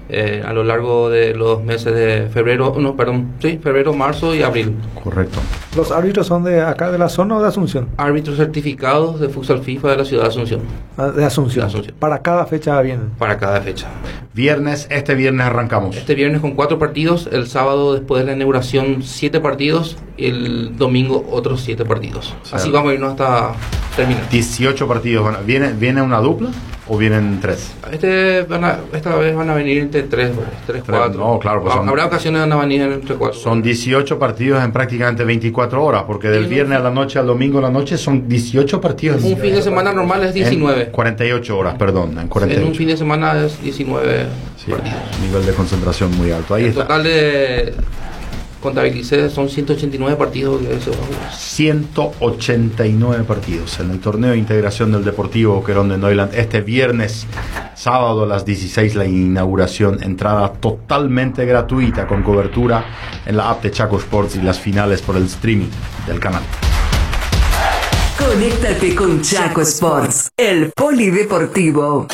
[0.09, 4.41] Eh, a lo largo de los meses de febrero, no, perdón, sí, febrero, marzo y
[4.41, 4.75] abril.
[5.03, 5.39] Correcto.
[5.75, 7.89] ¿Los árbitros son de acá, de la zona o de Asunción?
[7.97, 10.61] Árbitros certificados de futsal FIFA de la ciudad de Asunción,
[10.97, 11.65] Ah, De Asunción.
[11.65, 11.95] De Asunción.
[11.99, 13.09] Para cada fecha vienen.
[13.17, 13.87] para cada fecha.
[14.33, 15.95] Viernes, este viernes arrancamos.
[15.97, 20.77] Este viernes con cuatro partidos, el sábado después de la inauguración siete partidos y el
[20.77, 22.33] domingo otros siete partidos.
[22.51, 23.51] Así vamos a irnos hasta
[23.95, 24.29] terminar.
[24.29, 25.35] 18 partidos.
[25.35, 26.49] a- ¿Viene, ¿Viene una dupla
[26.89, 27.71] o vienen tres?
[27.91, 30.31] Este van a- esta vez van a venir entre tres,
[30.67, 31.19] tres, cuatro.
[31.19, 33.39] no, claro, pues son- Habrá ocasiones donde van a venir entre cuatro.
[33.39, 37.27] Son 18 partidos en prácticamente 24 horas, porque del Sí, viernes a la noche al
[37.27, 39.23] domingo a la noche son 18 partidos.
[39.23, 40.87] un fin de semana normal es En 19.
[40.87, 42.67] 48 horas, perdón, en En 48.
[42.67, 44.25] un fin de semana es 19
[44.57, 44.97] Sí, partidos.
[45.21, 46.55] nivel de concentración muy alto.
[46.55, 46.81] Ahí En está.
[46.83, 47.73] total de
[48.61, 51.33] contabilicé son 189 partidos que se van a jugar.
[51.33, 56.33] 189 partidos en el torneo de integración del Deportivo Querón de Neuland.
[56.33, 57.25] Este viernes,
[57.75, 60.03] sábado a las 16, la inauguración.
[60.03, 62.85] Entrada totalmente gratuita con cobertura
[63.25, 65.69] en la app de Chaco Sports y las finales por el streaming
[66.07, 66.43] del canal.
[68.17, 72.07] Conéctate con Chaco Sports, el polideportivo.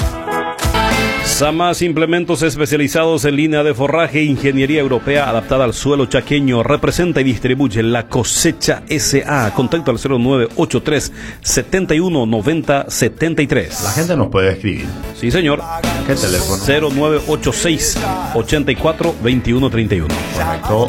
[1.36, 6.64] Samas implementos especializados en línea de forraje e ingeniería europea adaptada al suelo chaqueño.
[6.64, 9.52] Representa y distribuye la cosecha SA.
[9.54, 13.84] Contacto al 0983 71 90 73.
[13.84, 14.86] La gente nos puede escribir.
[15.14, 15.62] Sí, señor.
[16.08, 16.64] ¿Qué teléfono?
[16.66, 17.98] 0986
[18.34, 20.16] 84 21 31.
[20.38, 20.88] Correcto.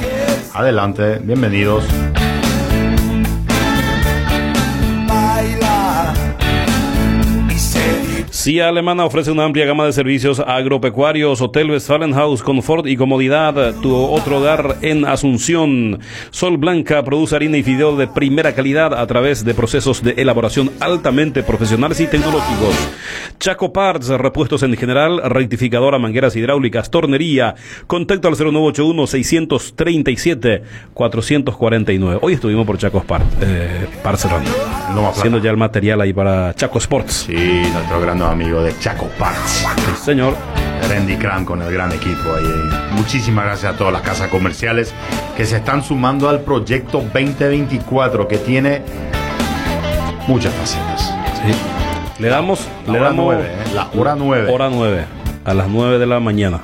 [0.54, 1.82] Adelante, bienvenidos.
[8.46, 13.74] CIA Alemana ofrece una amplia gama de servicios agropecuarios, Hotel Westfalenhaus, confort y comodidad.
[13.82, 15.98] Tu otro hogar en Asunción.
[16.30, 20.70] Sol Blanca produce harina y fideo de primera calidad a través de procesos de elaboración
[20.78, 22.76] altamente profesionales y tecnológicos.
[23.40, 27.56] Chaco Parts, repuestos en general, rectificadora, mangueras hidráulicas, tornería.
[27.88, 30.62] Contacto al 0981 637
[30.94, 32.20] 449.
[32.22, 37.24] Hoy estuvimos por Chaco Parts, eh, Parts haciendo ya el material ahí para Chaco Sports.
[37.26, 37.34] Sí,
[37.72, 39.64] nuestro gran amigo de Chaco Parts.
[39.78, 40.36] Sí, señor.
[40.90, 42.44] Randy Cran con el gran equipo ahí.
[42.92, 44.92] Muchísimas gracias a todas las casas comerciales
[45.38, 48.82] que se están sumando al proyecto 2024 que tiene
[50.28, 51.14] muchas facetas.
[51.46, 52.22] Sí.
[52.22, 53.74] Le damos, La le hora damos nueve, ¿eh?
[53.74, 54.52] La hora nueve.
[54.52, 55.04] hora 9
[55.46, 56.60] a las 9 de la mañana.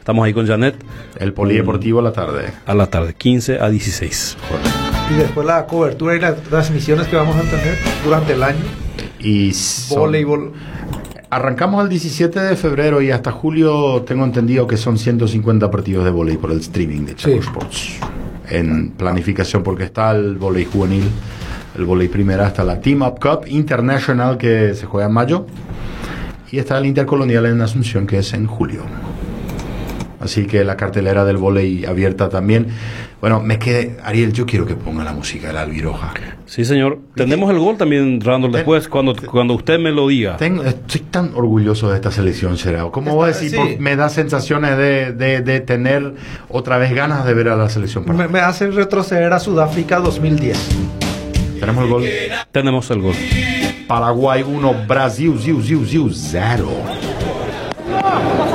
[0.00, 0.74] Estamos ahí con Janet
[1.20, 2.52] El polideportivo a la tarde.
[2.66, 4.36] a la tarde, 15 a 16.
[4.48, 4.70] Correcto.
[5.10, 8.58] Y después la cobertura y las transmisiones que vamos a tener durante el año.
[9.22, 10.52] Y son- Voleibol.
[11.30, 16.10] Arrancamos el 17 de febrero y hasta julio tengo entendido que son 150 partidos de
[16.10, 17.38] voleibol por el streaming de Chaco Sí.
[17.38, 17.88] Sports.
[18.50, 21.04] En planificación porque está el voleibol juvenil,
[21.78, 25.46] el voleibol primera, hasta la Team Up Cup International que se juega en mayo
[26.50, 28.82] y está el Intercolonial en Asunción que es en julio.
[30.22, 32.68] Así que la cartelera del volei abierta también.
[33.20, 36.14] Bueno, me quedé, Ariel, yo quiero que ponga la música de la Albiroja.
[36.46, 36.98] Sí, señor.
[37.14, 40.36] Tenemos el gol también, Randall, después, cuando, cuando usted me lo diga.
[40.36, 42.92] Tengo- estoy tan orgulloso de esta selección, Serao.
[42.92, 43.50] ¿Cómo voy a decir?
[43.50, 43.56] sí.
[43.56, 46.14] Por- me da sensaciones de, de- de tener
[46.48, 48.04] otra vez ganas de ver a la selección.
[48.16, 50.68] Me, me hace retroceder a Sudáfrica 2010.
[51.60, 52.04] Tenemos el gol.
[52.50, 53.14] Tenemos el gol.
[53.88, 56.68] Paraguay 1, Brasil, ziu, ziu, ziu, 0.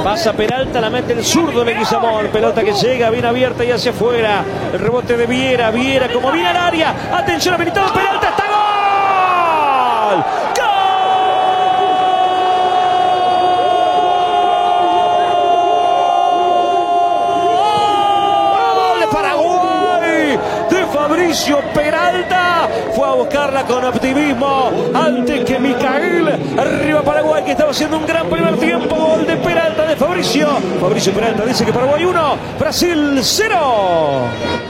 [0.08, 2.28] Pasa Peralta, la mete el zurdo Leguizamón.
[2.28, 4.42] Pelota que llega bien abierta y hacia afuera.
[4.72, 5.70] El rebote de Viera.
[5.70, 6.96] Viera como viene al área.
[7.12, 8.30] Atención, habilitado Peralta.
[8.30, 10.24] ¡Está gol!
[18.78, 20.40] ¡Gol de Paraguay!
[20.70, 22.57] De Fabricio Peralta.
[22.98, 26.30] Fue a buscarla con optimismo antes que Micael.
[26.58, 28.96] Arriba Paraguay que estaba haciendo un gran primer tiempo.
[28.96, 30.48] Gol de Peralta de Fabricio.
[30.82, 33.56] Fabricio Peralta dice que Paraguay 1, Brasil 0.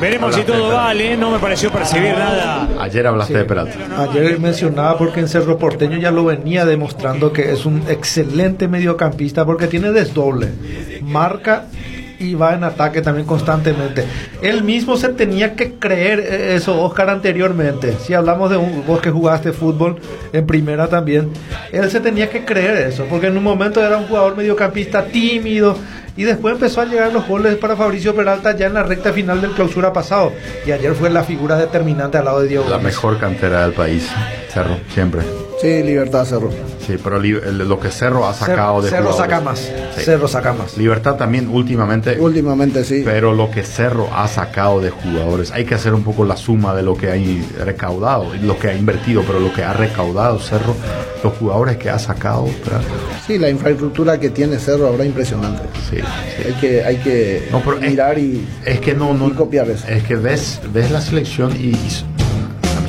[0.02, 2.68] Veremos si todo vale, no me pareció percibir nada.
[2.82, 3.78] Ayer hablaste de Peralta.
[3.98, 9.46] Ayer mencionaba porque en Cerro Porteño ya lo venía demostrando que es un excelente mediocampista
[9.46, 10.50] porque tiene desdoble,
[11.02, 11.68] marca
[12.20, 14.06] y va en ataque también constantemente.
[14.42, 17.96] Él mismo se tenía que creer eh, eso, Oscar, anteriormente.
[18.00, 20.00] Si hablamos de un, vos que jugaste fútbol
[20.34, 21.32] en primera también,
[21.72, 25.78] él se tenía que creer eso, porque en un momento era un jugador mediocampista tímido.
[26.16, 29.40] Y después empezó a llegar los goles para Fabricio Peralta ya en la recta final
[29.40, 30.34] del clausura pasado.
[30.66, 32.86] Y ayer fue la figura determinante al lado de Diego La Gómez.
[32.86, 34.10] mejor cantera del país.
[34.50, 35.22] Cerro, siempre.
[35.62, 36.52] Sí, Libertad Cerro.
[36.86, 39.60] Sí, pero lo que Cerro ha sacado de Cerro saca más.
[39.96, 40.02] Sí.
[40.04, 40.78] Cerro saca más.
[40.78, 43.02] Libertad también últimamente, Últimamente sí.
[43.04, 46.76] pero lo que Cerro ha sacado de jugadores, hay que hacer un poco la suma
[46.76, 50.76] de lo que ha recaudado, lo que ha invertido, pero lo que ha recaudado Cerro,
[51.24, 52.46] los jugadores que ha sacado.
[53.26, 55.64] Sí, la infraestructura que tiene Cerro ahora es impresionante.
[55.90, 55.98] sí,
[56.46, 59.68] Hay que, hay que No, pero es- mirar y, Es que no, no y copiar
[59.72, 59.88] eso.
[59.88, 61.90] Es que ves, ves la selección y, y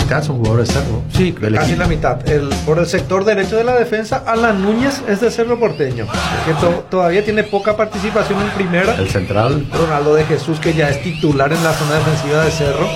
[0.08, 1.02] s- la mitad son jugadores de Cerro.
[1.12, 1.78] Sí, casi equipo.
[1.82, 2.28] la mitad.
[2.28, 6.06] El, por el sector derecho de la defensa, Alan Núñez es de Cerro Porteño,
[6.46, 8.94] que to- todavía tiene poca participación en primera.
[8.94, 12.86] El central, Ronaldo de Jesús, que ya es titular en la zona defensiva de Cerro.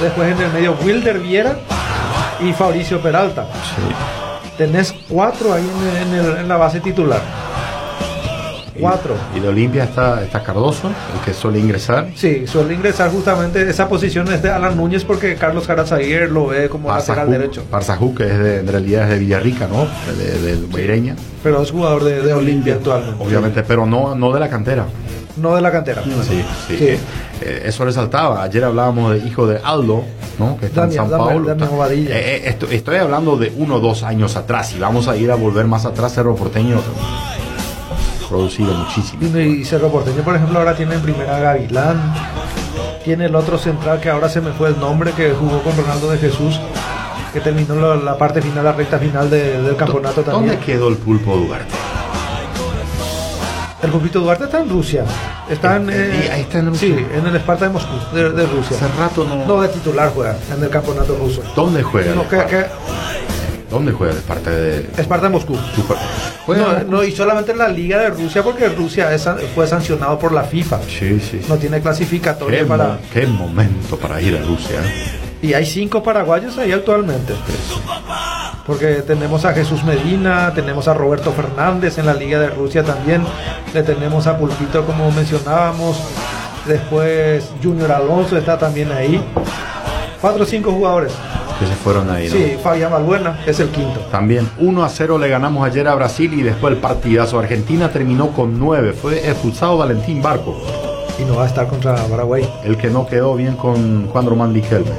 [0.00, 1.56] Después en el medio, Wilder Viera
[2.40, 3.46] y Fabricio Peralta.
[3.64, 3.94] sí.
[4.56, 5.66] Tenés cuatro ahí
[5.96, 7.20] en, en el- en la base titular.
[8.80, 9.14] Y- Cuatro.
[9.36, 12.08] Y, de Olimpia está, está Cardoso, el que suele ingresar.
[12.14, 16.68] Sí, suele ingresar justamente esa posición es de Alan Núñez porque Carlos Carazaguer lo ve
[16.68, 17.62] como lateral Parzajú, derecho.
[17.70, 19.86] Parzajú, que es de, en realidad es de Villarrica, ¿no?
[20.16, 23.22] De, de Guaireña, Pero es jugador de, de Olimpia actualmente.
[23.24, 24.86] obviamente, pero no, no de la cantera.
[25.36, 26.02] No de la cantera.
[26.04, 26.12] Sí,
[26.68, 26.76] sí.
[26.76, 26.84] Sí.
[27.42, 28.42] Eh, eso resaltaba.
[28.42, 30.04] Ayer hablábamos de hijo de Aldo,
[30.38, 30.58] ¿no?
[30.58, 31.50] Que está en San Paulo.
[31.52, 34.74] Eh, eh, esto- estoy hablando de uno o dos años atrás.
[34.74, 36.12] Y vamos a ir a volver más atrás.
[36.12, 36.80] Cerro Porteño
[38.30, 39.22] producido muchísimo.
[39.38, 42.14] Y, y Cerro Porteño, por ejemplo, ahora tiene en primera Gavilán.
[43.04, 46.10] Tiene el otro central que ahora se me fue el nombre, que jugó con Ronaldo
[46.10, 46.58] de Jesús,
[47.32, 50.58] que terminó la, la parte final, la recta final de- del campeonato ¿Dónde también.
[50.60, 51.74] quedó el pulpo Duarte?
[53.82, 55.04] El Pulpito Duarte está en Rusia.
[55.48, 56.88] Está en, Eh, ahí está en Rusia.
[56.94, 58.76] Sí, en el Esparta de Moscú, de, de Rusia.
[58.76, 59.46] Hace rato no.
[59.46, 61.40] No, de titular juega en el campeonato ruso.
[61.56, 62.14] ¿Dónde juega?
[62.14, 62.56] No, de que, parte?
[62.56, 62.66] que-
[63.70, 65.56] ¿Dónde juega de parte de Esparta de Moscú.
[65.74, 65.96] Super-
[66.44, 70.32] Juega No, y solamente en la Liga de Rusia, porque Rusia es fue sancionado por
[70.32, 70.80] la FIFA.
[70.88, 71.40] Sí, sí.
[71.40, 71.46] sí.
[71.48, 72.98] No tiene Qué, clasificatoria mo- para.
[73.12, 74.80] qué momento para ir a Rusia.
[74.84, 75.18] ¿eh?
[75.42, 77.32] Y hay cinco paraguayos ahí actualmente.
[78.66, 83.24] Porque tenemos a Jesús Medina, tenemos a Roberto Fernández en la Liga de Rusia también,
[83.72, 85.98] le tenemos a Pulpito como mencionábamos,
[86.66, 89.20] después Junior Alonso está también ahí.
[90.20, 91.12] Cuatro o cinco jugadores.
[91.60, 92.34] Que se fueron ahí, ¿no?
[92.34, 94.00] Sí, Fabián Balbuena es el quinto.
[94.10, 97.38] También 1 a 0 le ganamos ayer a Brasil y después el partidazo.
[97.38, 98.94] Argentina terminó con 9.
[98.94, 100.56] Fue expulsado Valentín Barco,
[101.20, 102.48] Y no va a estar contra Paraguay.
[102.64, 104.90] el que no quedó bien con Juan Román Riquelme.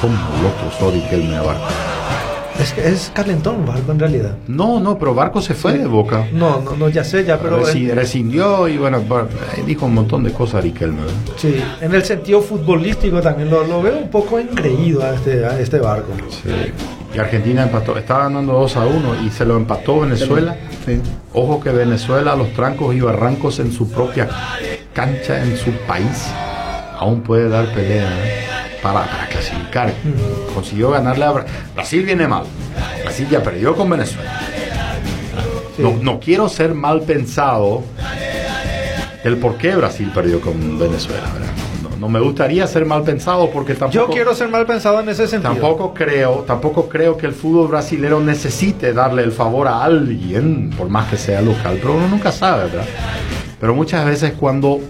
[0.00, 1.66] ¿Cómo lo cruzó Riquelme a Barco?
[2.60, 4.36] Es, es calentón Barco en realidad.
[4.46, 6.26] No, no, pero Barco se fue de boca.
[6.32, 9.02] No, no, no, ya sé, ya, pero en, rescindió y bueno,
[9.66, 11.00] dijo un montón de cosas Riquelme.
[11.36, 15.58] sí, en el sentido futbolístico también lo, lo veo un poco engreído a este, a
[15.58, 16.12] este Barco.
[16.28, 16.50] Sí.
[17.14, 20.56] Y Argentina empató, estaba ganando 2 a 1 y se lo empató Venezuela.
[20.86, 21.00] Sí.
[21.34, 24.28] Ojo que Venezuela, a los trancos y barrancos en su propia
[24.94, 26.28] cancha, en su país,
[26.98, 28.51] aún puede dar pelea ¿eh?
[28.82, 29.92] Para, para clasificar.
[30.54, 32.02] Consiguió ganarle a Bra- Brasil.
[32.04, 32.44] viene mal.
[33.02, 34.32] Brasil ya perdió con Venezuela.
[35.76, 35.82] Sí.
[35.82, 37.82] No, no quiero ser mal pensado
[39.24, 41.22] del por qué Brasil perdió con Venezuela.
[41.32, 41.48] ¿verdad?
[41.82, 44.06] No, no me gustaría ser mal pensado porque tampoco.
[44.08, 45.52] Yo quiero ser mal pensado en ese sentido.
[45.52, 50.88] Tampoco creo, tampoco creo que el fútbol brasilero necesite darle el favor a alguien, por
[50.88, 52.84] más que sea local, pero uno nunca sabe, ¿verdad?
[53.60, 54.80] Pero muchas veces cuando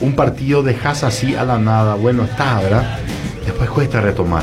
[0.00, 2.98] un partido dejas así a la nada, bueno, está, ¿verdad?
[3.48, 4.42] Después cuesta retomar.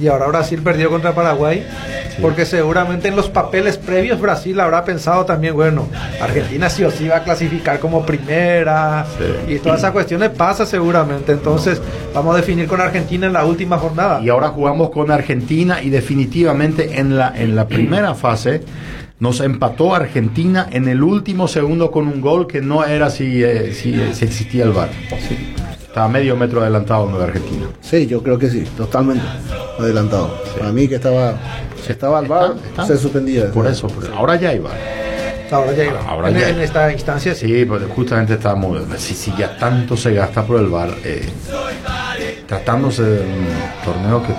[0.00, 1.64] Y ahora Brasil perdió contra Paraguay.
[2.10, 2.16] Sí.
[2.20, 5.86] Porque seguramente en los papeles previos Brasil habrá pensado también, bueno,
[6.20, 9.06] Argentina sí o sí va a clasificar como primera.
[9.16, 9.54] Sí.
[9.54, 11.30] Y todas esas cuestiones pasa seguramente.
[11.30, 11.80] Entonces
[12.12, 14.20] vamos a definir con Argentina en la última jornada.
[14.20, 18.62] Y ahora jugamos con Argentina y definitivamente en la, en la primera fase
[19.20, 23.72] nos empató Argentina en el último segundo con un gol que no era si, eh,
[23.72, 24.88] si, eh, si existía el VAR.
[25.88, 27.66] Estaba medio metro adelantado uno de Argentina.
[27.80, 29.24] Sí, yo creo que sí, totalmente
[29.78, 30.30] adelantado.
[30.58, 31.34] Para mí que estaba,
[31.84, 32.86] si estaba al bar, Está- está.
[32.86, 33.50] se suspendía.
[33.50, 34.14] Por eso, por eso.
[34.14, 34.76] ahora ya hay VAR.
[35.50, 36.00] Ahora ya iba.
[36.06, 36.48] Ahora en, ya.
[36.50, 37.46] en esta instancia sí.
[37.46, 41.26] Sí, pues justamente estábamos, si, si ya tanto se gasta por el VAR, eh,
[42.46, 43.46] tratándose de un
[43.82, 44.34] torneo que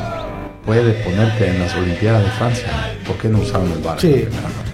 [0.66, 2.68] puede ponerte en las Olimpiadas de Francia,
[3.08, 4.00] ¿por qué no usaron el VAR?
[4.00, 4.28] Sí.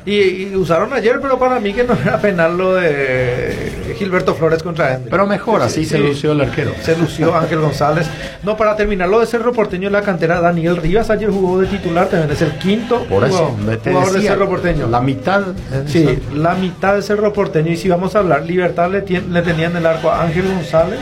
[0.06, 0.14] Y,
[0.49, 4.93] y usaron ayer, pero para mí que no era penal lo de Gilberto Flores contra
[4.93, 5.10] Hendry.
[5.10, 6.74] Pero mejor, así se lució el arquero.
[6.84, 8.08] Se lució Ángel González.
[8.43, 11.66] No, para terminar lo de Cerro Porteño en la cantera, Daniel Rivas ayer jugó de
[11.68, 14.88] titular, también es el quinto Por eso, jugador, de Cerro Porteño.
[14.88, 15.41] La mitad.
[15.74, 17.72] eh, Sí, la mitad de Cerro Porteño.
[17.72, 20.45] Y si vamos a hablar, Libertad le, tien- le tenían en el arco a Ángel
[20.53, 20.99] González.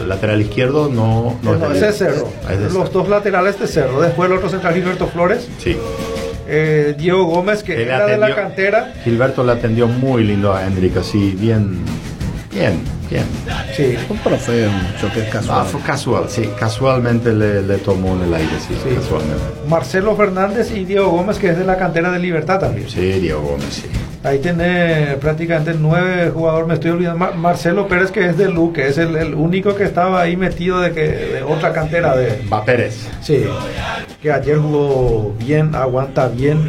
[0.00, 2.28] El lateral izquierdo no, no, No, de ese es Cerro.
[2.50, 2.88] Es de Los Cerro.
[2.88, 4.00] dos laterales de Cerro.
[4.00, 5.48] Después el otro central, Gilberto Flores.
[5.58, 5.76] Sí.
[6.48, 8.92] Eh, Diego Gómez, que Él era de la cantera.
[9.04, 11.78] Gilberto le atendió muy lindo a Hendrik, así bien
[12.52, 12.78] Bien,
[13.08, 13.24] bien.
[13.74, 13.96] Sí.
[14.10, 15.60] Un profe, un choque casual.
[15.62, 16.46] Ah, fue casual, sí.
[16.60, 18.94] Casualmente le, le tomó en el aire, sí, Sí.
[18.94, 19.42] casualmente.
[19.66, 22.90] Marcelo Fernández y Diego Gómez, que es de la cantera de Libertad también.
[22.90, 23.86] Sí, Diego Gómez, sí.
[24.22, 27.18] Ahí tiene prácticamente nueve jugadores, me estoy olvidando.
[27.20, 30.78] Mar- Marcelo Pérez, que es de Luque, es el, el único que estaba ahí metido
[30.82, 32.38] de, que, de otra cantera de...
[32.52, 33.08] Va Pérez.
[33.22, 33.44] Sí,
[34.22, 36.68] que ayer jugó bien, aguanta bien.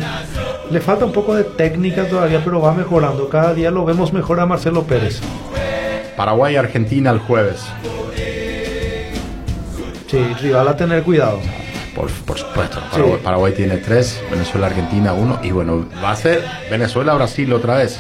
[0.72, 3.30] Le falta un poco de técnica todavía, pero va mejorando.
[3.30, 5.22] Cada día lo vemos mejor a Marcelo Pérez.
[6.18, 7.64] Paraguay, Argentina el jueves.
[10.08, 11.39] Sí, rival a tener cuidado.
[11.95, 12.80] Por, por supuesto.
[12.91, 15.39] Paraguay, Paraguay tiene tres, Venezuela, Argentina uno.
[15.43, 17.99] Y bueno, va a ser Venezuela, Brasil otra vez.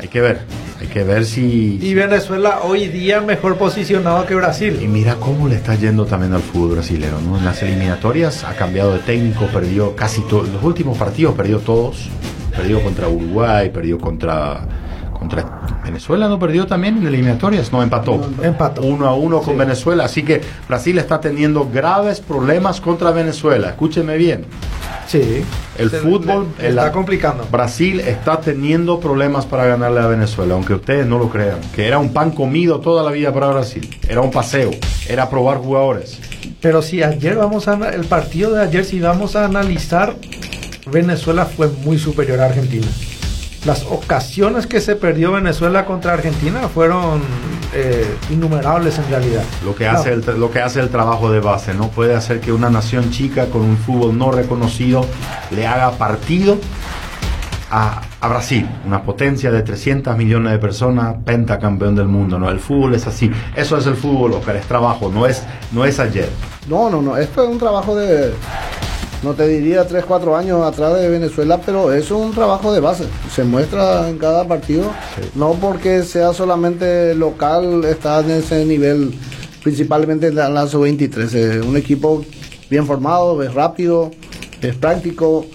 [0.00, 0.40] Hay que ver.
[0.80, 1.78] Hay que ver si.
[1.80, 4.88] Y Venezuela hoy día mejor posicionado que Y Brasil.
[4.88, 7.38] mira cómo le está yendo también al fútbol brasileño, ¿no?
[7.38, 10.48] En las eliminatorias ha cambiado de técnico, perdió casi todos.
[10.50, 12.08] Los últimos partidos perdió todos.
[12.54, 14.66] Perdió contra Uruguay, perdió contra.
[15.18, 18.28] Contra Venezuela no perdió también en eliminatorias, no empató.
[18.42, 18.82] Empató.
[18.82, 20.04] Uno a uno con Venezuela.
[20.04, 23.70] Así que Brasil está teniendo graves problemas contra Venezuela.
[23.70, 24.44] Escúcheme bien.
[25.06, 25.44] Sí.
[25.78, 27.46] El Se- fútbol le- le el- está complicando.
[27.50, 31.60] Brasil está teniendo problemas para ganarle a Venezuela, aunque ustedes no lo crean.
[31.74, 33.88] Que era un pan comido toda la vida para Brasil.
[34.08, 34.70] Era un paseo.
[35.08, 36.18] Era probar jugadores.
[36.60, 40.16] Pero si ayer vamos a el partido de ayer si vamos a analizar
[40.90, 42.86] Venezuela fue muy superior a Argentina.
[43.64, 47.20] Las ocasiones que se perdió Venezuela contra Argentina fueron
[47.78, 49.42] eh, innumerables en realidad.
[49.64, 51.88] Lo que, No, hace el, lo que hace el trabajo de base, ¿no?
[51.88, 55.04] Puede hacer que una nación chica con un fútbol no reconocido
[55.50, 56.56] le haga partido
[57.70, 62.48] a, a Brasil, una potencia de 300 millones de personas, pentacampeón del mundo, ¿no?
[62.50, 63.30] El fútbol es así.
[63.54, 66.30] Eso es el fútbol, Oscar, es trabajo, no es, no es ayer.
[66.68, 67.16] No, no, no.
[67.16, 68.32] Esto es un trabajo de.
[69.22, 73.04] No te diría 3, 4 años atrás de Venezuela, pero es un trabajo de base.
[73.34, 74.92] Se muestra en cada partido.
[75.34, 79.14] No porque sea solamente local, está en ese nivel,
[79.62, 81.34] principalmente en la, la sub-23.
[81.34, 82.24] Es un equipo
[82.70, 84.10] bien formado, es rápido,
[84.60, 85.46] es práctico.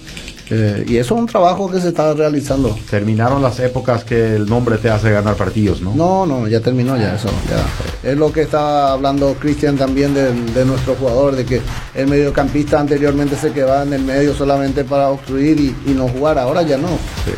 [0.54, 2.78] Eh, y eso es un trabajo que se está realizando.
[2.90, 5.96] Terminaron las épocas que el nombre te hace ganar partidos, ¿no?
[5.96, 7.30] No, no, ya terminó ya eso.
[7.50, 8.10] ya.
[8.12, 11.62] Es lo que está hablando Cristian también de, de nuestro jugador, de que
[11.96, 16.38] el mediocampista anteriormente se quedaba en el medio solamente para obstruir y, y no jugar.
[16.38, 16.90] Ahora ya no.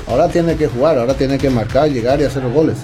[0.07, 2.77] Ahora tiene que jugar, ahora tiene que marcar, llegar y hacer goles.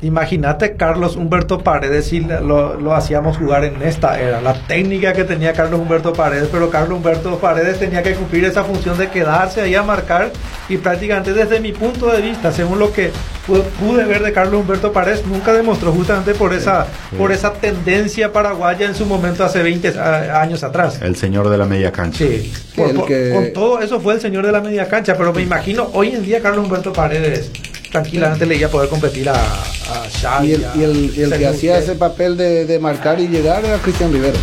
[0.00, 4.40] Imagínate Carlos Humberto Paredes si lo, lo hacíamos jugar en esta era.
[4.40, 8.62] La técnica que tenía Carlos Humberto Paredes, pero Carlos Humberto Paredes tenía que cumplir esa
[8.62, 10.30] función de quedarse ahí a marcar
[10.68, 13.10] y prácticamente desde mi punto de vista, según lo que
[13.48, 16.86] pu- pude ver de Carlos Humberto Paredes, nunca demostró justamente por esa,
[17.16, 21.00] por esa tendencia paraguaya en su momento hace 20 a- años atrás.
[21.02, 22.18] El señor de la media cancha.
[22.24, 25.16] Sí, por- el por- que- con todo eso fue el señor de la media cancha,
[25.16, 27.50] pero me imagino hoy en día Carlos Humberto Paredes
[27.90, 31.22] tranquilamente le iba a poder competir a, a Xavi, Y el, a y el, y
[31.22, 34.38] el que hacía ese papel de, de marcar y llegar era Cristian Rivero.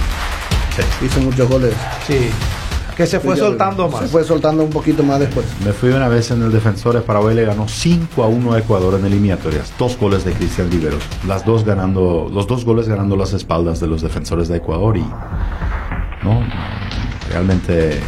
[1.04, 1.74] Hizo muchos goles.
[2.06, 2.30] Sí,
[2.96, 4.02] que se fue soltando más.
[4.02, 5.46] Se fue soltando un poquito más después.
[5.66, 8.98] Me fui una vez en el Defensores, Paraguay le ganó 5 a 1 a Ecuador
[8.98, 9.74] en eliminatorias.
[9.78, 11.04] Dos goles de Cristian Riveros.
[11.28, 15.06] Las dos ganando, los dos goles ganando las espaldas de los defensores de Ecuador y
[16.24, 16.42] no
[17.36, 18.00] realmente eh,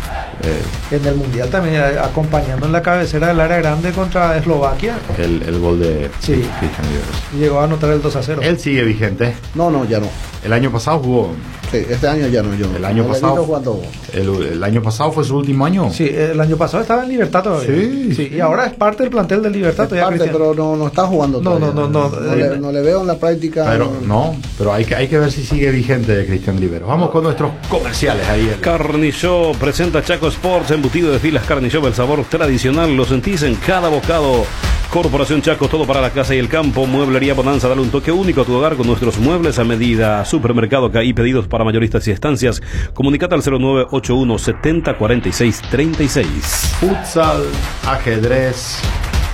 [0.92, 5.42] En el Mundial también, eh, acompañando en la cabecera del área grande contra Eslovaquia, el,
[5.44, 6.34] el gol de Sí.
[6.60, 7.16] Cristian Riveros.
[7.38, 8.42] llegó a anotar el 2 a 0.
[8.44, 9.36] Él sigue vigente.
[9.56, 10.08] No, no, ya no.
[10.46, 11.32] El año pasado jugó.
[11.72, 12.56] Sí, este año ya no.
[12.56, 13.82] Yo, El año no pasado-.
[14.14, 15.92] El, el año pasado fue su último año.
[15.92, 17.68] Sí, el año pasado estaba en Libertad todavía.
[18.16, 20.18] Sí, Y ahora es parte del plantel de Libertad Es todavía.
[20.18, 21.74] parte, pero no, no está jugando No, todavía.
[21.74, 22.36] no, no, no.
[22.36, 23.66] le, no le veo en la práctica.
[23.70, 26.88] Pero no, pero hay que, hay que ver si sigue vigente de Cristian Riveros.
[26.88, 28.48] Vamos con nuestros comerciales ahí.
[28.48, 33.04] el- Carni Show presenta Chaco Sports, embutido de filas Carni Show, el sabor tradicional, lo
[33.04, 34.46] sentís en cada bocado.
[34.92, 36.86] Corporación Chaco, todo para la casa y el campo.
[36.86, 40.24] Mueblería Bonanza, dale un toque único a tu hogar con nuestros muebles a medida.
[40.24, 42.62] Supermercado CAI, pedidos para mayoristas y estancias.
[42.94, 46.76] Comunicate al 0981 70 46 36.
[46.80, 47.44] Futsal,
[47.88, 48.78] ajedrez,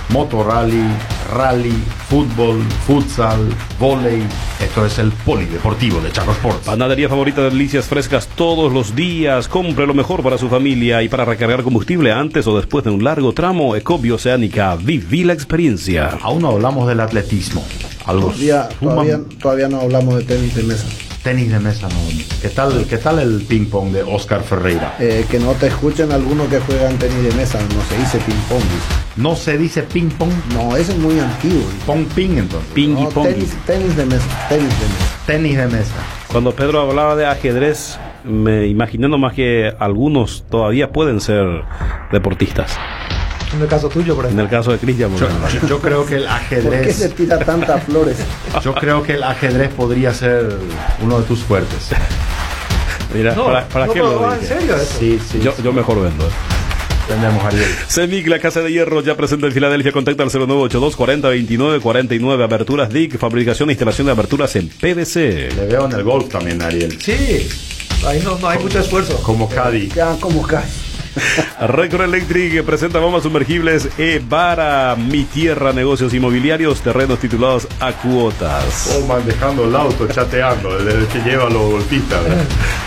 [0.08, 0.88] motorrally,
[1.34, 1.74] rally,
[2.08, 3.40] fútbol, futsal,
[3.78, 4.22] volei.
[4.60, 6.66] Esto es el polideportivo de Chaco Sports.
[6.66, 9.48] Panadería favorita de delicias frescas todos los días.
[9.48, 13.04] Compre lo mejor para su familia y para recargar combustible antes o después de un
[13.04, 13.76] largo tramo.
[13.76, 16.18] Ecobio Oceánica, viví la experiencia.
[16.22, 17.64] Aún no hablamos del atletismo.
[18.04, 20.84] Algo Todavía, todavía, todavía no hablamos de tenis de mesa.
[21.22, 21.96] tenis de mesa, ¿no?
[22.42, 24.94] ¿Qué tal, qué tal el ping pong de Oscar Ferreira?
[25.00, 27.58] Eh, que no te escuchen algunos que juegan tenis de mesa.
[27.74, 28.62] No se dice ping-pong.
[29.16, 31.60] No se dice ping pong, No, ese es muy antiguo.
[31.60, 31.86] dice.
[31.86, 32.70] pong ping entonces.
[32.74, 33.28] Ping y No, pong.
[33.28, 34.46] tenis, tenis de mesa.
[34.50, 35.16] Tenis de mesa.
[35.26, 35.94] Tenis de mesa.
[36.30, 41.46] Cuando Pedro hablaba de ajedrez, me imaginé nomás que algunos todavía pueden ser
[42.12, 42.76] deportistas.
[43.54, 44.44] En el caso tuyo, por En ejemplo.
[44.44, 45.10] el caso de Cristian
[45.68, 46.96] Yo, creo que el ¿Por qué ajedrez.
[46.96, 48.16] se tira tantas flores?
[48.62, 50.56] Yo creo que el ajedrez podría ser
[51.00, 51.90] uno de tus fuertes.
[53.14, 54.52] Mira, No, ¿para, para no, qué lo va, dije?
[54.54, 54.96] en serio eso.
[54.98, 55.40] Sí, sí.
[55.42, 56.26] Yo, yo mejor vendo.
[56.26, 56.30] eh.
[57.02, 57.68] Entendemos, Ariel.
[57.88, 59.92] CEMIC, la Casa de Hierro, ya presente en Filadelfia.
[59.92, 62.42] Contacta al 0982 40 29 49.
[62.44, 65.50] Aberturas DIC, fabricación e instalación de aberturas en PVC.
[65.54, 66.98] Le veo en el golf también, Ariel.
[67.00, 67.46] Sí,
[68.06, 69.16] ahí no, no hay mucho esfuerzo.
[69.22, 69.88] Como Caddy.
[69.88, 70.80] Quedan como casi.
[71.60, 78.96] Record Electric presenta bombas sumergibles E-Vara, Mi Tierra, negocios inmobiliarios, terrenos titulados a cuotas.
[78.96, 81.84] O manejando el auto, chateando, desde el que lleva a los.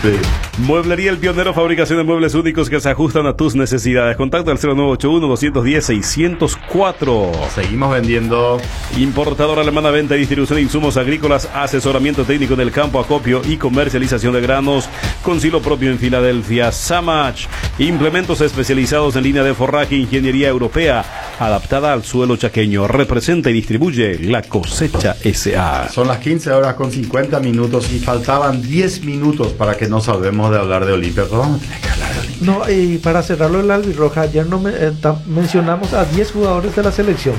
[0.01, 0.47] Sí.
[0.58, 4.18] Mueblería El Pionero, fabricación de muebles únicos que se ajustan a tus necesidades.
[4.18, 7.49] Contacta al 0981-210-604.
[7.53, 8.60] Seguimos vendiendo.
[8.97, 13.58] Importadora alemana, venta y distribución de insumos agrícolas, asesoramiento técnico en el campo, acopio y
[13.58, 14.89] comercialización de granos,
[15.22, 16.72] con silo propio en Filadelfia.
[16.72, 17.45] Samach,
[17.78, 21.05] implementos especializados en línea de forraje, ingeniería europea,
[21.39, 22.88] adaptada al suelo chaqueño.
[22.88, 25.89] Representa y distribuye la cosecha SA.
[25.89, 30.47] Son las 15 horas con 50 minutos y faltaban 10 minutos para que nos salvemos
[30.52, 31.24] de hablar de Olimpia.
[31.26, 32.45] Pero vamos a tener que hablar de Olimpia.
[32.45, 34.91] No, y para cerrarlo el albirroja, ayer no me- eh,
[35.28, 37.36] mencionamos a 10 jugadores de la selección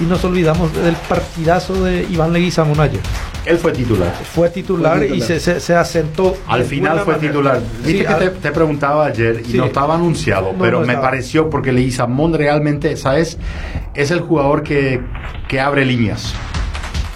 [0.00, 3.00] y nos olvidamos del partidazo de Iván Leguizamón ayer.
[3.44, 4.12] Él fue titular.
[4.34, 6.36] Fue titular, Fue y se, se- se asentó.
[6.46, 7.32] Al final fue manera.
[7.32, 7.60] titular.
[7.78, 9.56] Viste Sí, que te, al- te preguntaba ayer y Sí.
[9.56, 11.10] no estaba anunciado, No, pero no me estaba.
[11.10, 13.38] pareció porque Leguizamón realmente, ¿sabes?
[13.94, 15.00] Es el jugador que,
[15.48, 16.34] que abre líneas.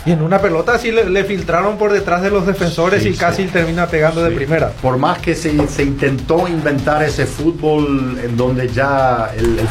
[0.05, 3.14] Y en una pelota así le, le filtraron por detrás de los defensores Sí, y
[3.14, 3.48] casi sí.
[3.53, 4.36] termina pegando de Sí.
[4.36, 4.70] primera.
[4.82, 9.66] Por más que se, se intentó inventar ese fútbol en donde ya el, el-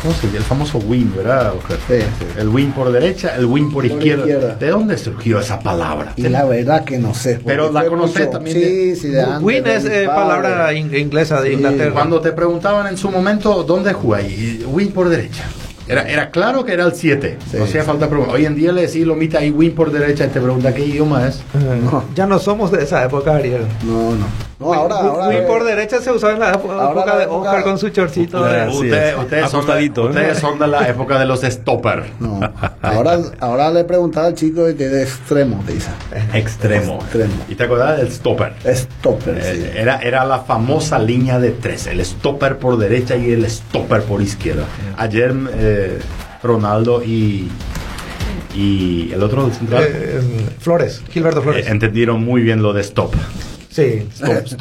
[0.00, 0.38] ¿cómo se dice?
[0.38, 1.52] el famoso win, ¿verdad?
[1.86, 2.26] Sí, sí.
[2.38, 4.22] El win por derecha, el win por, Por izquierda.
[4.24, 4.54] izquierda.
[4.54, 6.14] ¿De dónde surgió esa palabra?
[6.16, 7.40] Y la verdad que no sé.
[7.44, 11.42] Pero la mucho- también Sí, de- sí, de antes, Win es eh, palabra in- inglesa
[11.42, 11.54] de Sí.
[11.56, 11.92] Inglaterra.
[11.92, 15.44] Cuando te preguntaban en su momento dónde jugáis, win por derecha.
[15.86, 17.38] Era, era claro que era el 7.
[17.50, 17.56] Sí.
[17.58, 18.34] no hacía falta preguntar.
[18.36, 20.84] Hoy en día le decís lo mita ahí win por derecha y te pregunta qué
[20.86, 21.42] idioma es.
[21.54, 21.80] Eh,
[22.14, 23.62] Ya no somos de esa época, Ariel.
[23.84, 24.26] No, no.
[24.60, 27.64] No, ahora, eh, por derecha se usaba en la época Ahora la de época- Oscar
[27.64, 28.40] con su chorcito.
[28.40, 30.08] Usted- ustedes, son de, Ajustadito, ¿eh?
[30.10, 32.04] ustedes son de la época de los stopper.
[32.20, 32.40] No.
[32.80, 35.90] Ahora, ahora le preguntaba al chico que de extremo, te dice.
[36.32, 36.98] Extremo.
[37.02, 37.32] Extremo.
[37.48, 38.52] ¿Y te acordás del stopper?
[38.64, 39.78] Stopper, Eh, sí.
[39.78, 44.22] Era, era la famosa línea de tres, el stopper por derecha y el stopper por
[44.22, 44.64] izquierda.
[44.96, 45.98] Ayer eh,
[46.42, 47.48] Ronaldo y,
[48.54, 50.20] y el otro central Eh,
[50.60, 51.66] Flores, Gilberto Flores.
[51.66, 53.12] eh, entendieron muy bien lo de stop.
[53.74, 54.08] Sí.
[54.14, 54.56] Sí,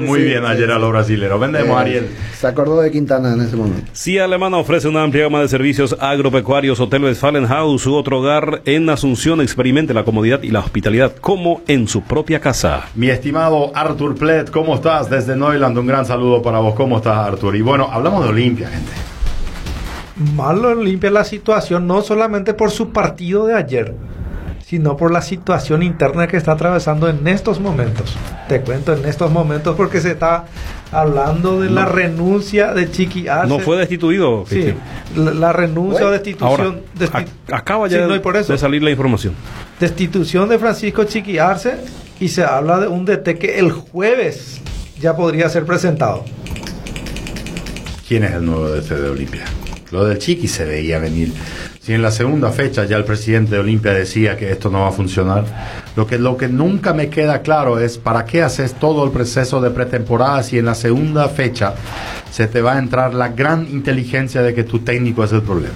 [0.00, 0.80] muy sí, bien sí, ayer a sí.
[0.80, 1.40] los brasileños.
[1.40, 2.06] Vendemos, Eh, Ariel.
[2.38, 3.90] Se acordó de Quintana en ese momento.
[3.94, 8.88] CIA Alemana ofrece una amplia gama de servicios agropecuarios, Hotel Westfalenhaus, su otro hogar en
[8.90, 9.40] Asunción.
[9.40, 12.84] Experimente la comodidad y la hospitalidad como en su propia casa.
[12.94, 15.08] Mi estimado Arthur Plet, ¿cómo estás?
[15.08, 16.74] Desde Neuland, un gran saludo para vos.
[16.74, 17.56] ¿Cómo estás, Arthur?
[17.56, 18.92] Y bueno, hablamos de Olimpia, gente.
[20.34, 23.94] Malo limpia la situación, no solamente por su partido de ayer,
[24.70, 28.16] sino por la situación interna que está atravesando en estos momentos.
[28.48, 30.44] Te cuento en estos momentos porque se está
[30.92, 33.48] hablando de la renuncia de Chiqui Arce.
[33.48, 34.44] No fue destituido.
[34.48, 34.72] Sí,
[35.16, 36.82] la, la renuncia o Ahora, destitución.
[36.96, 37.10] desti-
[37.48, 38.52] ac- acaba ya Sí, no, y por eso.
[38.52, 39.34] de salir la información.
[39.80, 41.74] Destitución de Francisco Chiqui Arce
[42.20, 44.60] y se habla de un DT que el jueves
[45.00, 46.24] ya podría ser presentado.
[48.06, 49.44] ¿Quién es el nuevo DT de Olimpia?
[49.90, 51.32] Lo del Chiqui se veía venir.
[51.90, 54.90] Si en la segunda fecha ya el presidente de Olimpia decía que esto no va
[54.90, 55.44] a funcionar,
[55.96, 59.60] lo que, lo que nunca me queda claro es para qué haces todo el proceso
[59.60, 61.74] de pretemporada si en la segunda fecha
[62.30, 65.74] se te va a entrar la gran inteligencia de que tu técnico es el problema.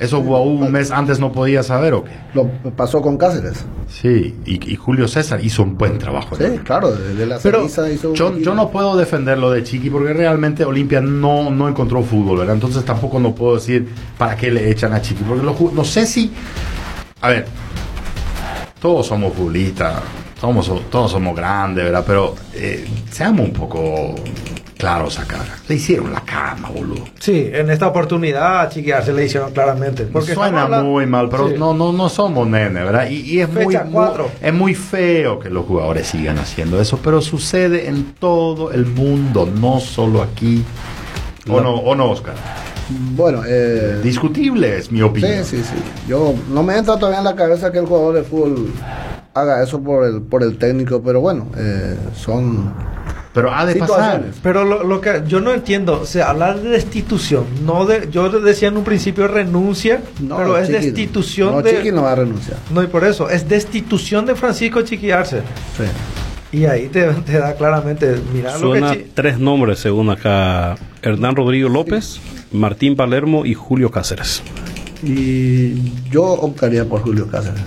[0.00, 2.12] ¿Eso un mes antes no podía saber o qué?
[2.32, 3.66] Lo pasó con Cáceres.
[3.86, 6.36] Sí, y, y Julio César hizo un buen trabajo.
[6.36, 9.90] Sí, claro, desde la Pero ceniza hizo yo, yo no puedo defender lo de Chiqui
[9.90, 12.54] porque realmente Olimpia no, no encontró fútbol, ¿verdad?
[12.54, 15.22] Entonces tampoco no puedo decir para qué le echan a Chiqui.
[15.22, 16.32] Porque lo no sé si.
[17.20, 17.44] A ver,
[18.80, 20.00] todos somos futbolistas,
[20.40, 22.04] somos, todos somos grandes, ¿verdad?
[22.06, 24.14] Pero eh, seamos un poco
[24.80, 25.38] claros acá.
[25.68, 27.04] Le hicieron la cama, boludo.
[27.18, 30.04] Sí, en esta oportunidad a Chiqui Arce le hicieron claramente.
[30.04, 31.54] Porque Suena hablando- muy mal, pero Sí.
[31.58, 33.08] no, no, no somos nenes, ¿verdad?
[33.08, 34.30] Y, y es, muy, Fecha muy- cuatro.
[34.40, 39.46] es muy feo que los jugadores sigan haciendo eso, pero sucede en todo el mundo,
[39.46, 40.64] no solo aquí.
[41.48, 42.34] ¿O no, o no, Oscar?
[43.14, 45.44] Bueno, eh, Discutible es mi opinión.
[45.44, 45.76] sí, sí, sí.
[46.08, 48.72] Yo no me entra todavía en la cabeza que el jugador de fútbol
[49.32, 52.72] haga eso por el por el técnico, pero bueno, eh, son
[53.32, 54.24] Pero ha de pasar.
[54.42, 58.28] Pero lo, lo que yo no entiendo, o sea, hablar de destitución, no de, yo
[58.28, 62.12] decía en un principio renuncia, No, pero es Chiqui- destitución no, de, Chiqui no va
[62.12, 62.56] a renunciar.
[62.74, 65.42] no y por eso es destitución de Francisco Chiqui Arce.
[65.76, 66.56] Sí.
[66.58, 70.74] y ahí te, te da claramente, mira lo que Suena tres nombres según acá.
[71.02, 72.20] Hernán Rodrigo López,
[72.50, 74.42] Martín Palermo y Julio Cáceres.
[75.04, 77.60] Y yo optaría por Julio Cáceres.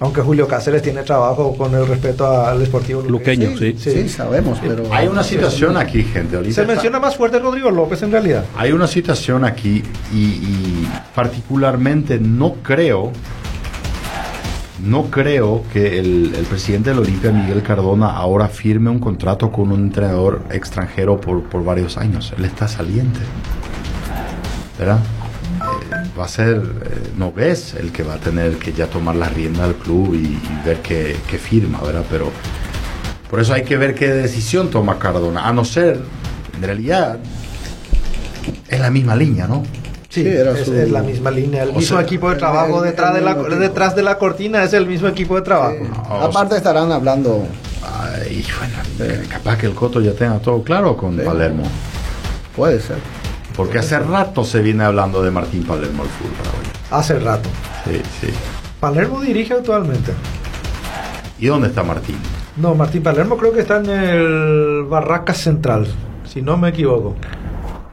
[0.00, 3.74] Aunque Julio Cáceres tiene trabajo con el respeto al Sportivo Luqueño, sí.
[3.76, 4.84] Sí, sí, sabemos, pero...
[4.94, 6.36] Hay una situación aquí, gente.
[6.36, 8.44] ahorita Se está- menciona más fuerte Rodrigo López en realidad.
[8.56, 9.82] Hay una situación aquí
[10.14, 13.10] y, y particularmente no creo,
[14.84, 19.72] no creo que el, el presidente del Olimpia, Miguel Cardona, ahora firme un contrato con
[19.72, 22.32] un entrenador extranjero por, por varios años.
[22.38, 23.18] Él está saliente.
[24.78, 25.00] ¿Verdad?
[26.18, 29.64] Va a ser eh, Nogués el que va a tener que ya tomar la rienda
[29.64, 32.04] del club y, y ver qué, qué firma, ¿verdad?
[32.10, 32.30] Pero
[33.30, 35.46] por eso hay que ver qué decisión toma Cardona.
[35.46, 36.00] A no ser,
[36.56, 37.18] en realidad,
[38.68, 39.62] es la misma línea, ¿no?
[40.08, 42.32] Sí, Sí, era es, su- es la misma línea, el O mismo sea, equipo de
[42.34, 45.36] el- trabajo el- detrás, el de la, detrás de la cortina, es el mismo equipo
[45.36, 45.76] de trabajo.
[46.08, 47.46] Ah, Aparte estarán hablando...
[47.84, 51.22] Ay, bueno, capaz que el Coto ya tenga todo claro con Sí.
[51.24, 51.62] Palermo.
[52.56, 52.96] Puede ser.
[53.58, 56.70] Porque hace rato se viene hablando de Martín Palermo al fútbol paraguayo.
[56.92, 57.48] Hace rato.
[57.84, 58.28] Sí, sí.
[58.78, 60.12] Palermo dirige actualmente.
[61.40, 62.14] ¿Y dónde está Martín?
[62.56, 65.88] No, Martín Palermo creo que está en el Barracas Central,
[66.24, 67.16] si no me equivoco.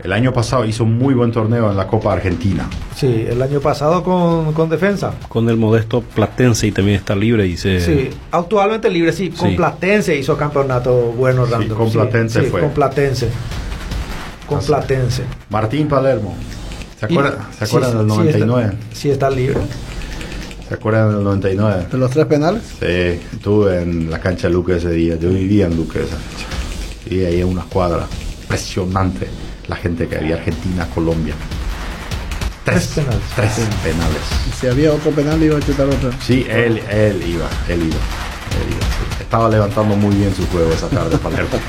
[0.04, 2.70] El año pasado hizo un muy buen torneo en la Copa Argentina.
[2.96, 5.14] Sí, el año pasado con, con defensa.
[5.28, 7.80] Con el modesto Platense y también está libre y se...
[7.80, 9.32] Sí, actualmente libre, sí.
[9.32, 9.56] Con Sí.
[9.56, 11.76] Platense hizo campeonato bueno, Sí, Random.
[11.76, 12.62] con Platense sí, fue.
[12.62, 13.30] Con Platense.
[14.48, 14.68] Con Así.
[14.68, 15.24] Platense.
[15.50, 16.36] Martín Palermo.
[17.00, 18.66] ¿Se acuerdan, Y- ¿se acuerdan sí, del sí, 99?
[18.66, 19.60] está- Sí, está libre.
[20.68, 21.86] ¿Se acuerdan del 99?
[21.92, 22.62] ¿De los tres penales?
[22.80, 22.86] Sí,
[23.36, 25.16] estuve en la cancha de Luque ese día.
[25.16, 26.46] Yo vivía en Luque esa noche.
[27.16, 28.08] Y ahí en una escuadra.
[28.44, 29.28] Impresionante
[29.68, 30.36] la gente que había.
[30.36, 31.34] Argentina, Colombia.
[32.64, 33.24] Tres, Tres penales.
[33.36, 33.52] Tres
[33.84, 34.22] penales.
[34.50, 36.12] Y si había otro penal, iba a chutar otro.
[36.20, 37.96] Sí, él, él iba, él iba.
[38.56, 39.22] Él iba, sí.
[39.22, 41.50] Estaba levantando muy bien su juego esa tarde, Palermo.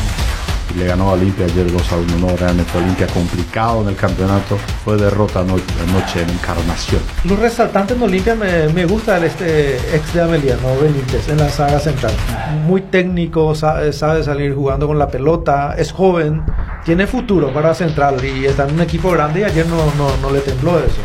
[0.74, 2.16] Y le ganó a Olimpia ayer 2 a 1.
[2.18, 4.56] No, realmente Olimpia complicado en el campeonato.
[4.84, 7.02] Fue derrota ano- anoche en Encarnación.
[7.24, 11.50] Los resaltantes en Olimpia me, me gusta el este ex de Ameliano Benítez en la
[11.50, 12.14] saga central.
[12.66, 16.42] Muy técnico, sabe, sabe salir jugando con la pelota, es joven,
[16.84, 20.30] tiene futuro para central y está en un equipo grande y ayer no, no, no
[20.30, 21.00] le tembló eso.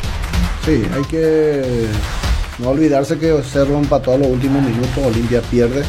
[0.65, 1.87] Sí, hay que
[2.59, 5.83] no olvidarse que Cerro empató a los últimos minutos, Olimpia pierde.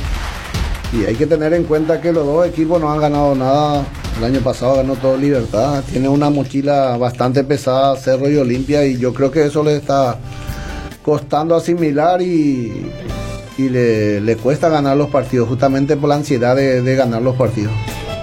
[0.92, 3.84] Y hay que tener en cuenta que los dos equipos no han ganado nada.
[4.18, 5.82] El año pasado ganó todo Libertad.
[5.90, 10.18] Tiene una mochila bastante pesada Cerro y Olimpia y yo creo que eso le está
[11.02, 12.90] costando asimilar y,
[13.56, 17.36] y le, le cuesta ganar los partidos, justamente por la ansiedad de, de ganar los
[17.36, 17.72] partidos.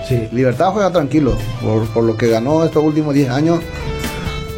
[0.07, 0.27] Sí.
[0.31, 3.59] Libertad juega tranquilo, por, por lo que ganó estos últimos 10 años.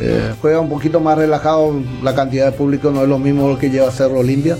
[0.01, 1.73] eh, juega un poquito más relajado,
[2.03, 4.57] la cantidad de público no es lo mismo que lleva Cerro Olimpia.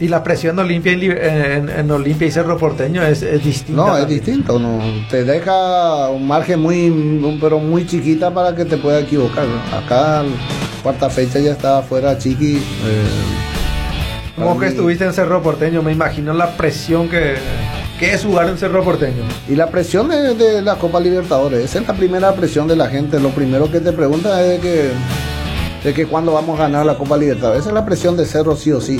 [0.00, 3.82] Y la presión de Olimpia en, en Olimpia y Cerro Porteño es, es distinta.
[3.86, 4.78] No, es distinto, no,
[5.10, 9.44] te deja un margen muy, pero muy chiquita para que te pueda equivocar.
[9.74, 10.22] Acá,
[10.84, 12.58] cuarta fecha ya está afuera Chiqui.
[12.58, 12.60] eh,
[14.36, 17.34] Como para que mí- estuviste en Cerro Porteño, me imagino la presión que,
[17.98, 19.24] que es jugar en Cerro Porteño.
[19.48, 23.18] Y la presión de, la Copa Libertadores, esa es la primera presión de la gente.
[23.18, 24.90] Lo primero que te pregunta es de que,
[25.88, 27.62] de que cuándo vamos a ganar la Copa Libertadores.
[27.62, 28.98] Esa es la presión de Cerro sí o sí.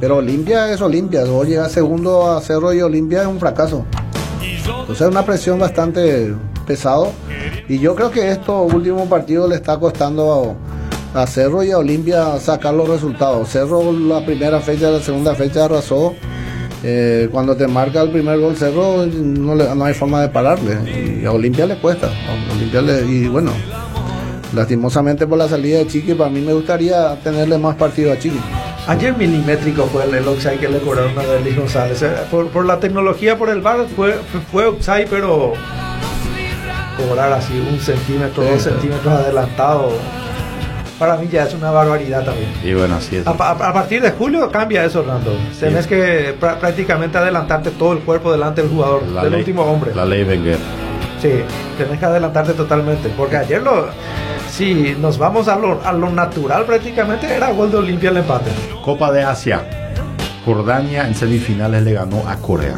[0.00, 1.24] Pero Olimpia es Olimpia.
[1.24, 3.84] Vos llegas segundo a Cerro y Olimpia es un fracaso.
[4.40, 6.34] Entonces es una presión bastante
[6.66, 7.12] pesado.
[7.68, 10.56] Y yo creo que estos últimos partidos le está costando
[11.14, 13.50] a, a Cerro y a Olimpia sacar los resultados.
[13.50, 16.14] Cerro la primera fecha, la segunda fecha arrasó.
[16.84, 21.20] Eh, cuando te marca el primer gol Cerro no, le- no hay forma de pararle.
[21.22, 22.08] Y a Olimpia le cuesta.
[22.08, 23.52] A Olimpia le- y bueno,
[24.54, 28.40] lastimosamente por la salida de Chiqui, para mí me gustaría tenerle más partido a Chiqui.
[28.88, 32.02] Ayer milimétrico fue el, el offside que le cobraron a Delis González.
[32.02, 34.16] Eh, Por, por la tecnología, por el VAR, fue,
[34.50, 35.52] fue offside, pero
[36.98, 39.92] cobrar así un centímetro, Sí, dos centímetros adelantado,
[41.02, 42.48] para mí ya es una barbaridad también.
[42.62, 43.26] Y bueno, así es.
[43.26, 45.32] A, pa- a partir de julio cambia eso, Orlando.
[45.58, 49.92] Tenés que prácticamente adelantarte todo el cuerpo delante del jugador, La del ley- último hombre.
[49.96, 50.58] La ley Wenger.
[51.20, 51.30] Sí,
[51.76, 53.08] tenés que adelantarte totalmente.
[53.16, 53.86] Porque ayer lo.
[54.48, 58.50] Si nos vamos a lo, a lo natural, prácticamente era gol de Olimpia el empate.
[58.84, 59.64] Copa de Asia.
[60.44, 62.76] Jordania en semifinales le ganó a Corea.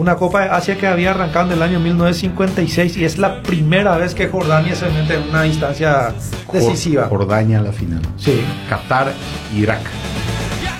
[0.00, 3.98] Una Copa de Asia que había arrancado en el año 1956 y es la primera
[3.98, 6.14] vez que Jordania se mete en una instancia
[6.50, 7.06] decisiva.
[7.06, 8.00] Jordania en la final.
[8.16, 8.40] Sí.
[8.70, 9.12] Qatar,
[9.54, 9.82] Irak.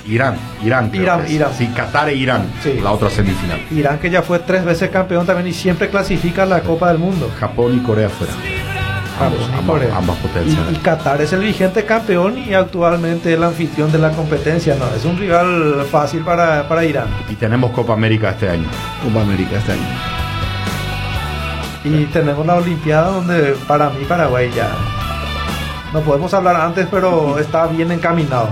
[0.06, 0.90] Irán, Irán.
[0.94, 1.30] Irán.
[1.30, 1.50] Irán.
[1.52, 2.50] Sí, Qatar e Irán.
[2.62, 2.80] Sí.
[2.82, 3.60] La otra semifinal.
[3.70, 6.96] Irán que ya fue tres veces campeón también y siempre clasifica a la Copa del
[6.96, 7.30] Mundo.
[7.38, 8.32] Japón y Corea fuera.
[9.20, 10.58] Ambos, ambas, ambas potencias.
[10.70, 14.76] Y, y Qatar es el vigente campeón y actualmente el anfitrión de la competencia.
[14.76, 17.08] No, es un rival fácil para, para Irán.
[17.28, 18.68] Y tenemos Copa América este año.
[19.04, 19.82] Copa América este año.
[21.84, 24.68] Y tenemos la Olimpiada donde para mí Paraguay ya
[25.92, 28.48] no podemos hablar antes, pero está bien encaminado.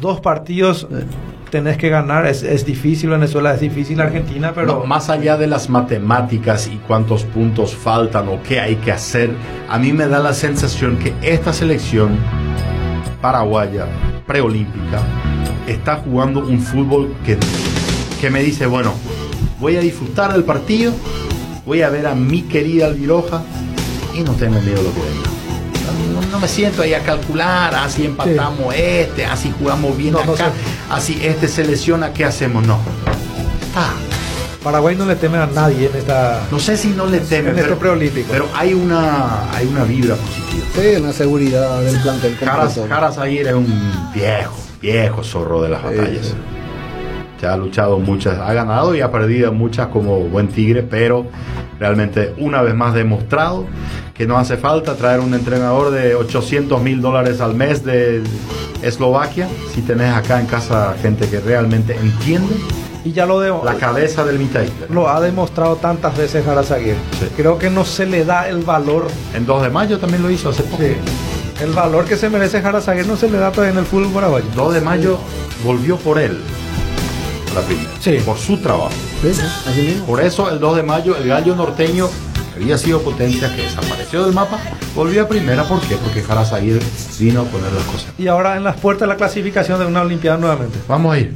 [0.00, 0.88] Dos partidos
[1.50, 5.46] tenés que ganar, es, es difícil Venezuela, es difícil Argentina, pero No, más allá de
[5.46, 9.30] las matemáticas y cuántos puntos faltan o qué hay que hacer,
[9.68, 12.16] a mí me da la sensación que esta selección
[13.20, 13.86] paraguaya
[14.26, 15.00] preolímpica
[15.66, 17.36] está jugando un fútbol que,
[18.20, 18.92] que me dice, bueno,
[19.58, 20.92] voy a disfrutar del partido,
[21.66, 23.42] voy a ver a mi querida Albiroja
[24.14, 25.28] y no tengo miedo de lo que venga.
[26.14, 30.32] No, no me siento ahí a calcular, así empatamos este, así jugamos bien No, no
[30.32, 30.52] acá, sé.
[30.90, 32.66] Así este se lesiona, ¿qué hacemos?
[32.66, 32.78] No.
[33.62, 33.92] Está.
[34.62, 37.58] Paraguay no le teme a nadie en esta No sé si no le temen, en
[37.58, 38.28] este pero, preolímpico.
[38.30, 40.66] pero hay una hay una vibra positiva.
[40.74, 42.88] Sí, una seguridad del plantel Jaras, completo.
[42.88, 46.34] Jaras Aguirre es un viejo, viejo zorro de las batallas.
[47.40, 51.26] Ya ha luchado muchas, ha ganado y ha perdido muchas como buen tigre, pero
[51.78, 53.64] realmente una vez más demostrado
[54.18, 58.20] que no hace falta traer un entrenador de 800 mil dólares al mes de
[58.82, 62.56] Eslovaquia si tenés acá en casa gente que realmente entiende
[63.04, 64.68] y ya lo, de, la cabeza del Mitay.
[64.90, 66.96] lo ha demostrado tantas veces Jarazaguer.
[67.20, 67.28] Sí.
[67.36, 70.48] Creo que no se le da el valor, En 2 de mayo también lo hizo
[70.48, 70.82] hace poco.
[70.82, 70.96] sí,
[71.62, 74.46] el valor que se merece Jarazaguer no se le da todavía en el fútbol paraguayo.
[74.56, 75.18] 2 de mayo
[75.64, 76.38] volvió por él
[77.54, 77.90] la primera.
[78.00, 78.18] Sí.
[78.26, 78.90] Por su trabajo.
[79.22, 80.06] Sí, sí, así mismo.
[80.06, 82.08] Por eso el 2 de mayo el gallo norteño
[82.58, 84.58] había sido potencia, que desapareció del mapa,
[84.94, 85.62] volvió a primera.
[85.64, 85.96] ¿Por qué?
[85.96, 86.84] Porque Jaras Aguirre
[87.20, 88.12] vino a poner las cosas.
[88.18, 90.78] Y ahora en las puertas de la clasificación de una Olimpiada nuevamente.
[90.88, 91.34] Vamos a ir.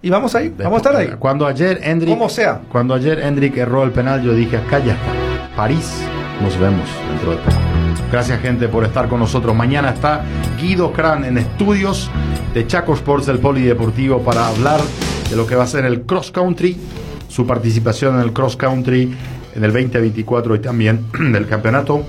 [0.00, 1.10] Y vamos ahí, vamos a estar ahí.
[1.18, 2.60] Cuando ayer Hendrik, Como sea.
[2.70, 5.56] Cuando ayer Hendrik erró el penal, yo dije, acá ya está.
[5.56, 5.90] París,
[6.42, 7.56] nos vemos dentro de poco.
[8.10, 9.54] Gracias gente por estar con nosotros.
[9.54, 10.24] Mañana está
[10.60, 12.10] Guido Kran en estudios
[12.52, 14.80] de Chaco Sports del Polideportivo para hablar
[15.28, 16.76] de lo que va a ser el cross country,
[17.28, 19.14] su participación en el cross country
[19.54, 22.04] en el 2024 y también del campeonato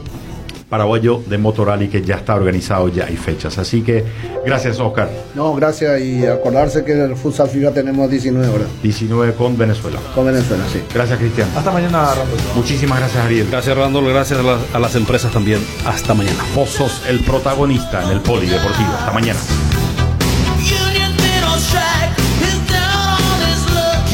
[0.70, 3.58] paraguayo de motor rally que ya está organizado, ya hay fechas.
[3.58, 4.04] Así que
[4.46, 5.10] gracias Oscar.
[5.36, 6.02] No, gracias.
[6.02, 10.00] Y acordarse que en el futsal FIBA tenemos 19 horas 19 con Venezuela.
[10.14, 10.82] con Venezuela, sí.
[10.93, 11.48] Gracias Cristian.
[11.56, 12.28] Hasta mañana, Ramón.
[12.56, 13.48] Muchísimas gracias Ariel.
[13.50, 14.10] Gracias, Randall.
[14.10, 15.60] Gracias a las, a las empresas también.
[15.86, 16.43] Hasta mañana.
[16.56, 18.89] Vos sos el protagonista en el Polideportivo.
[18.98, 19.39] Hasta mañana.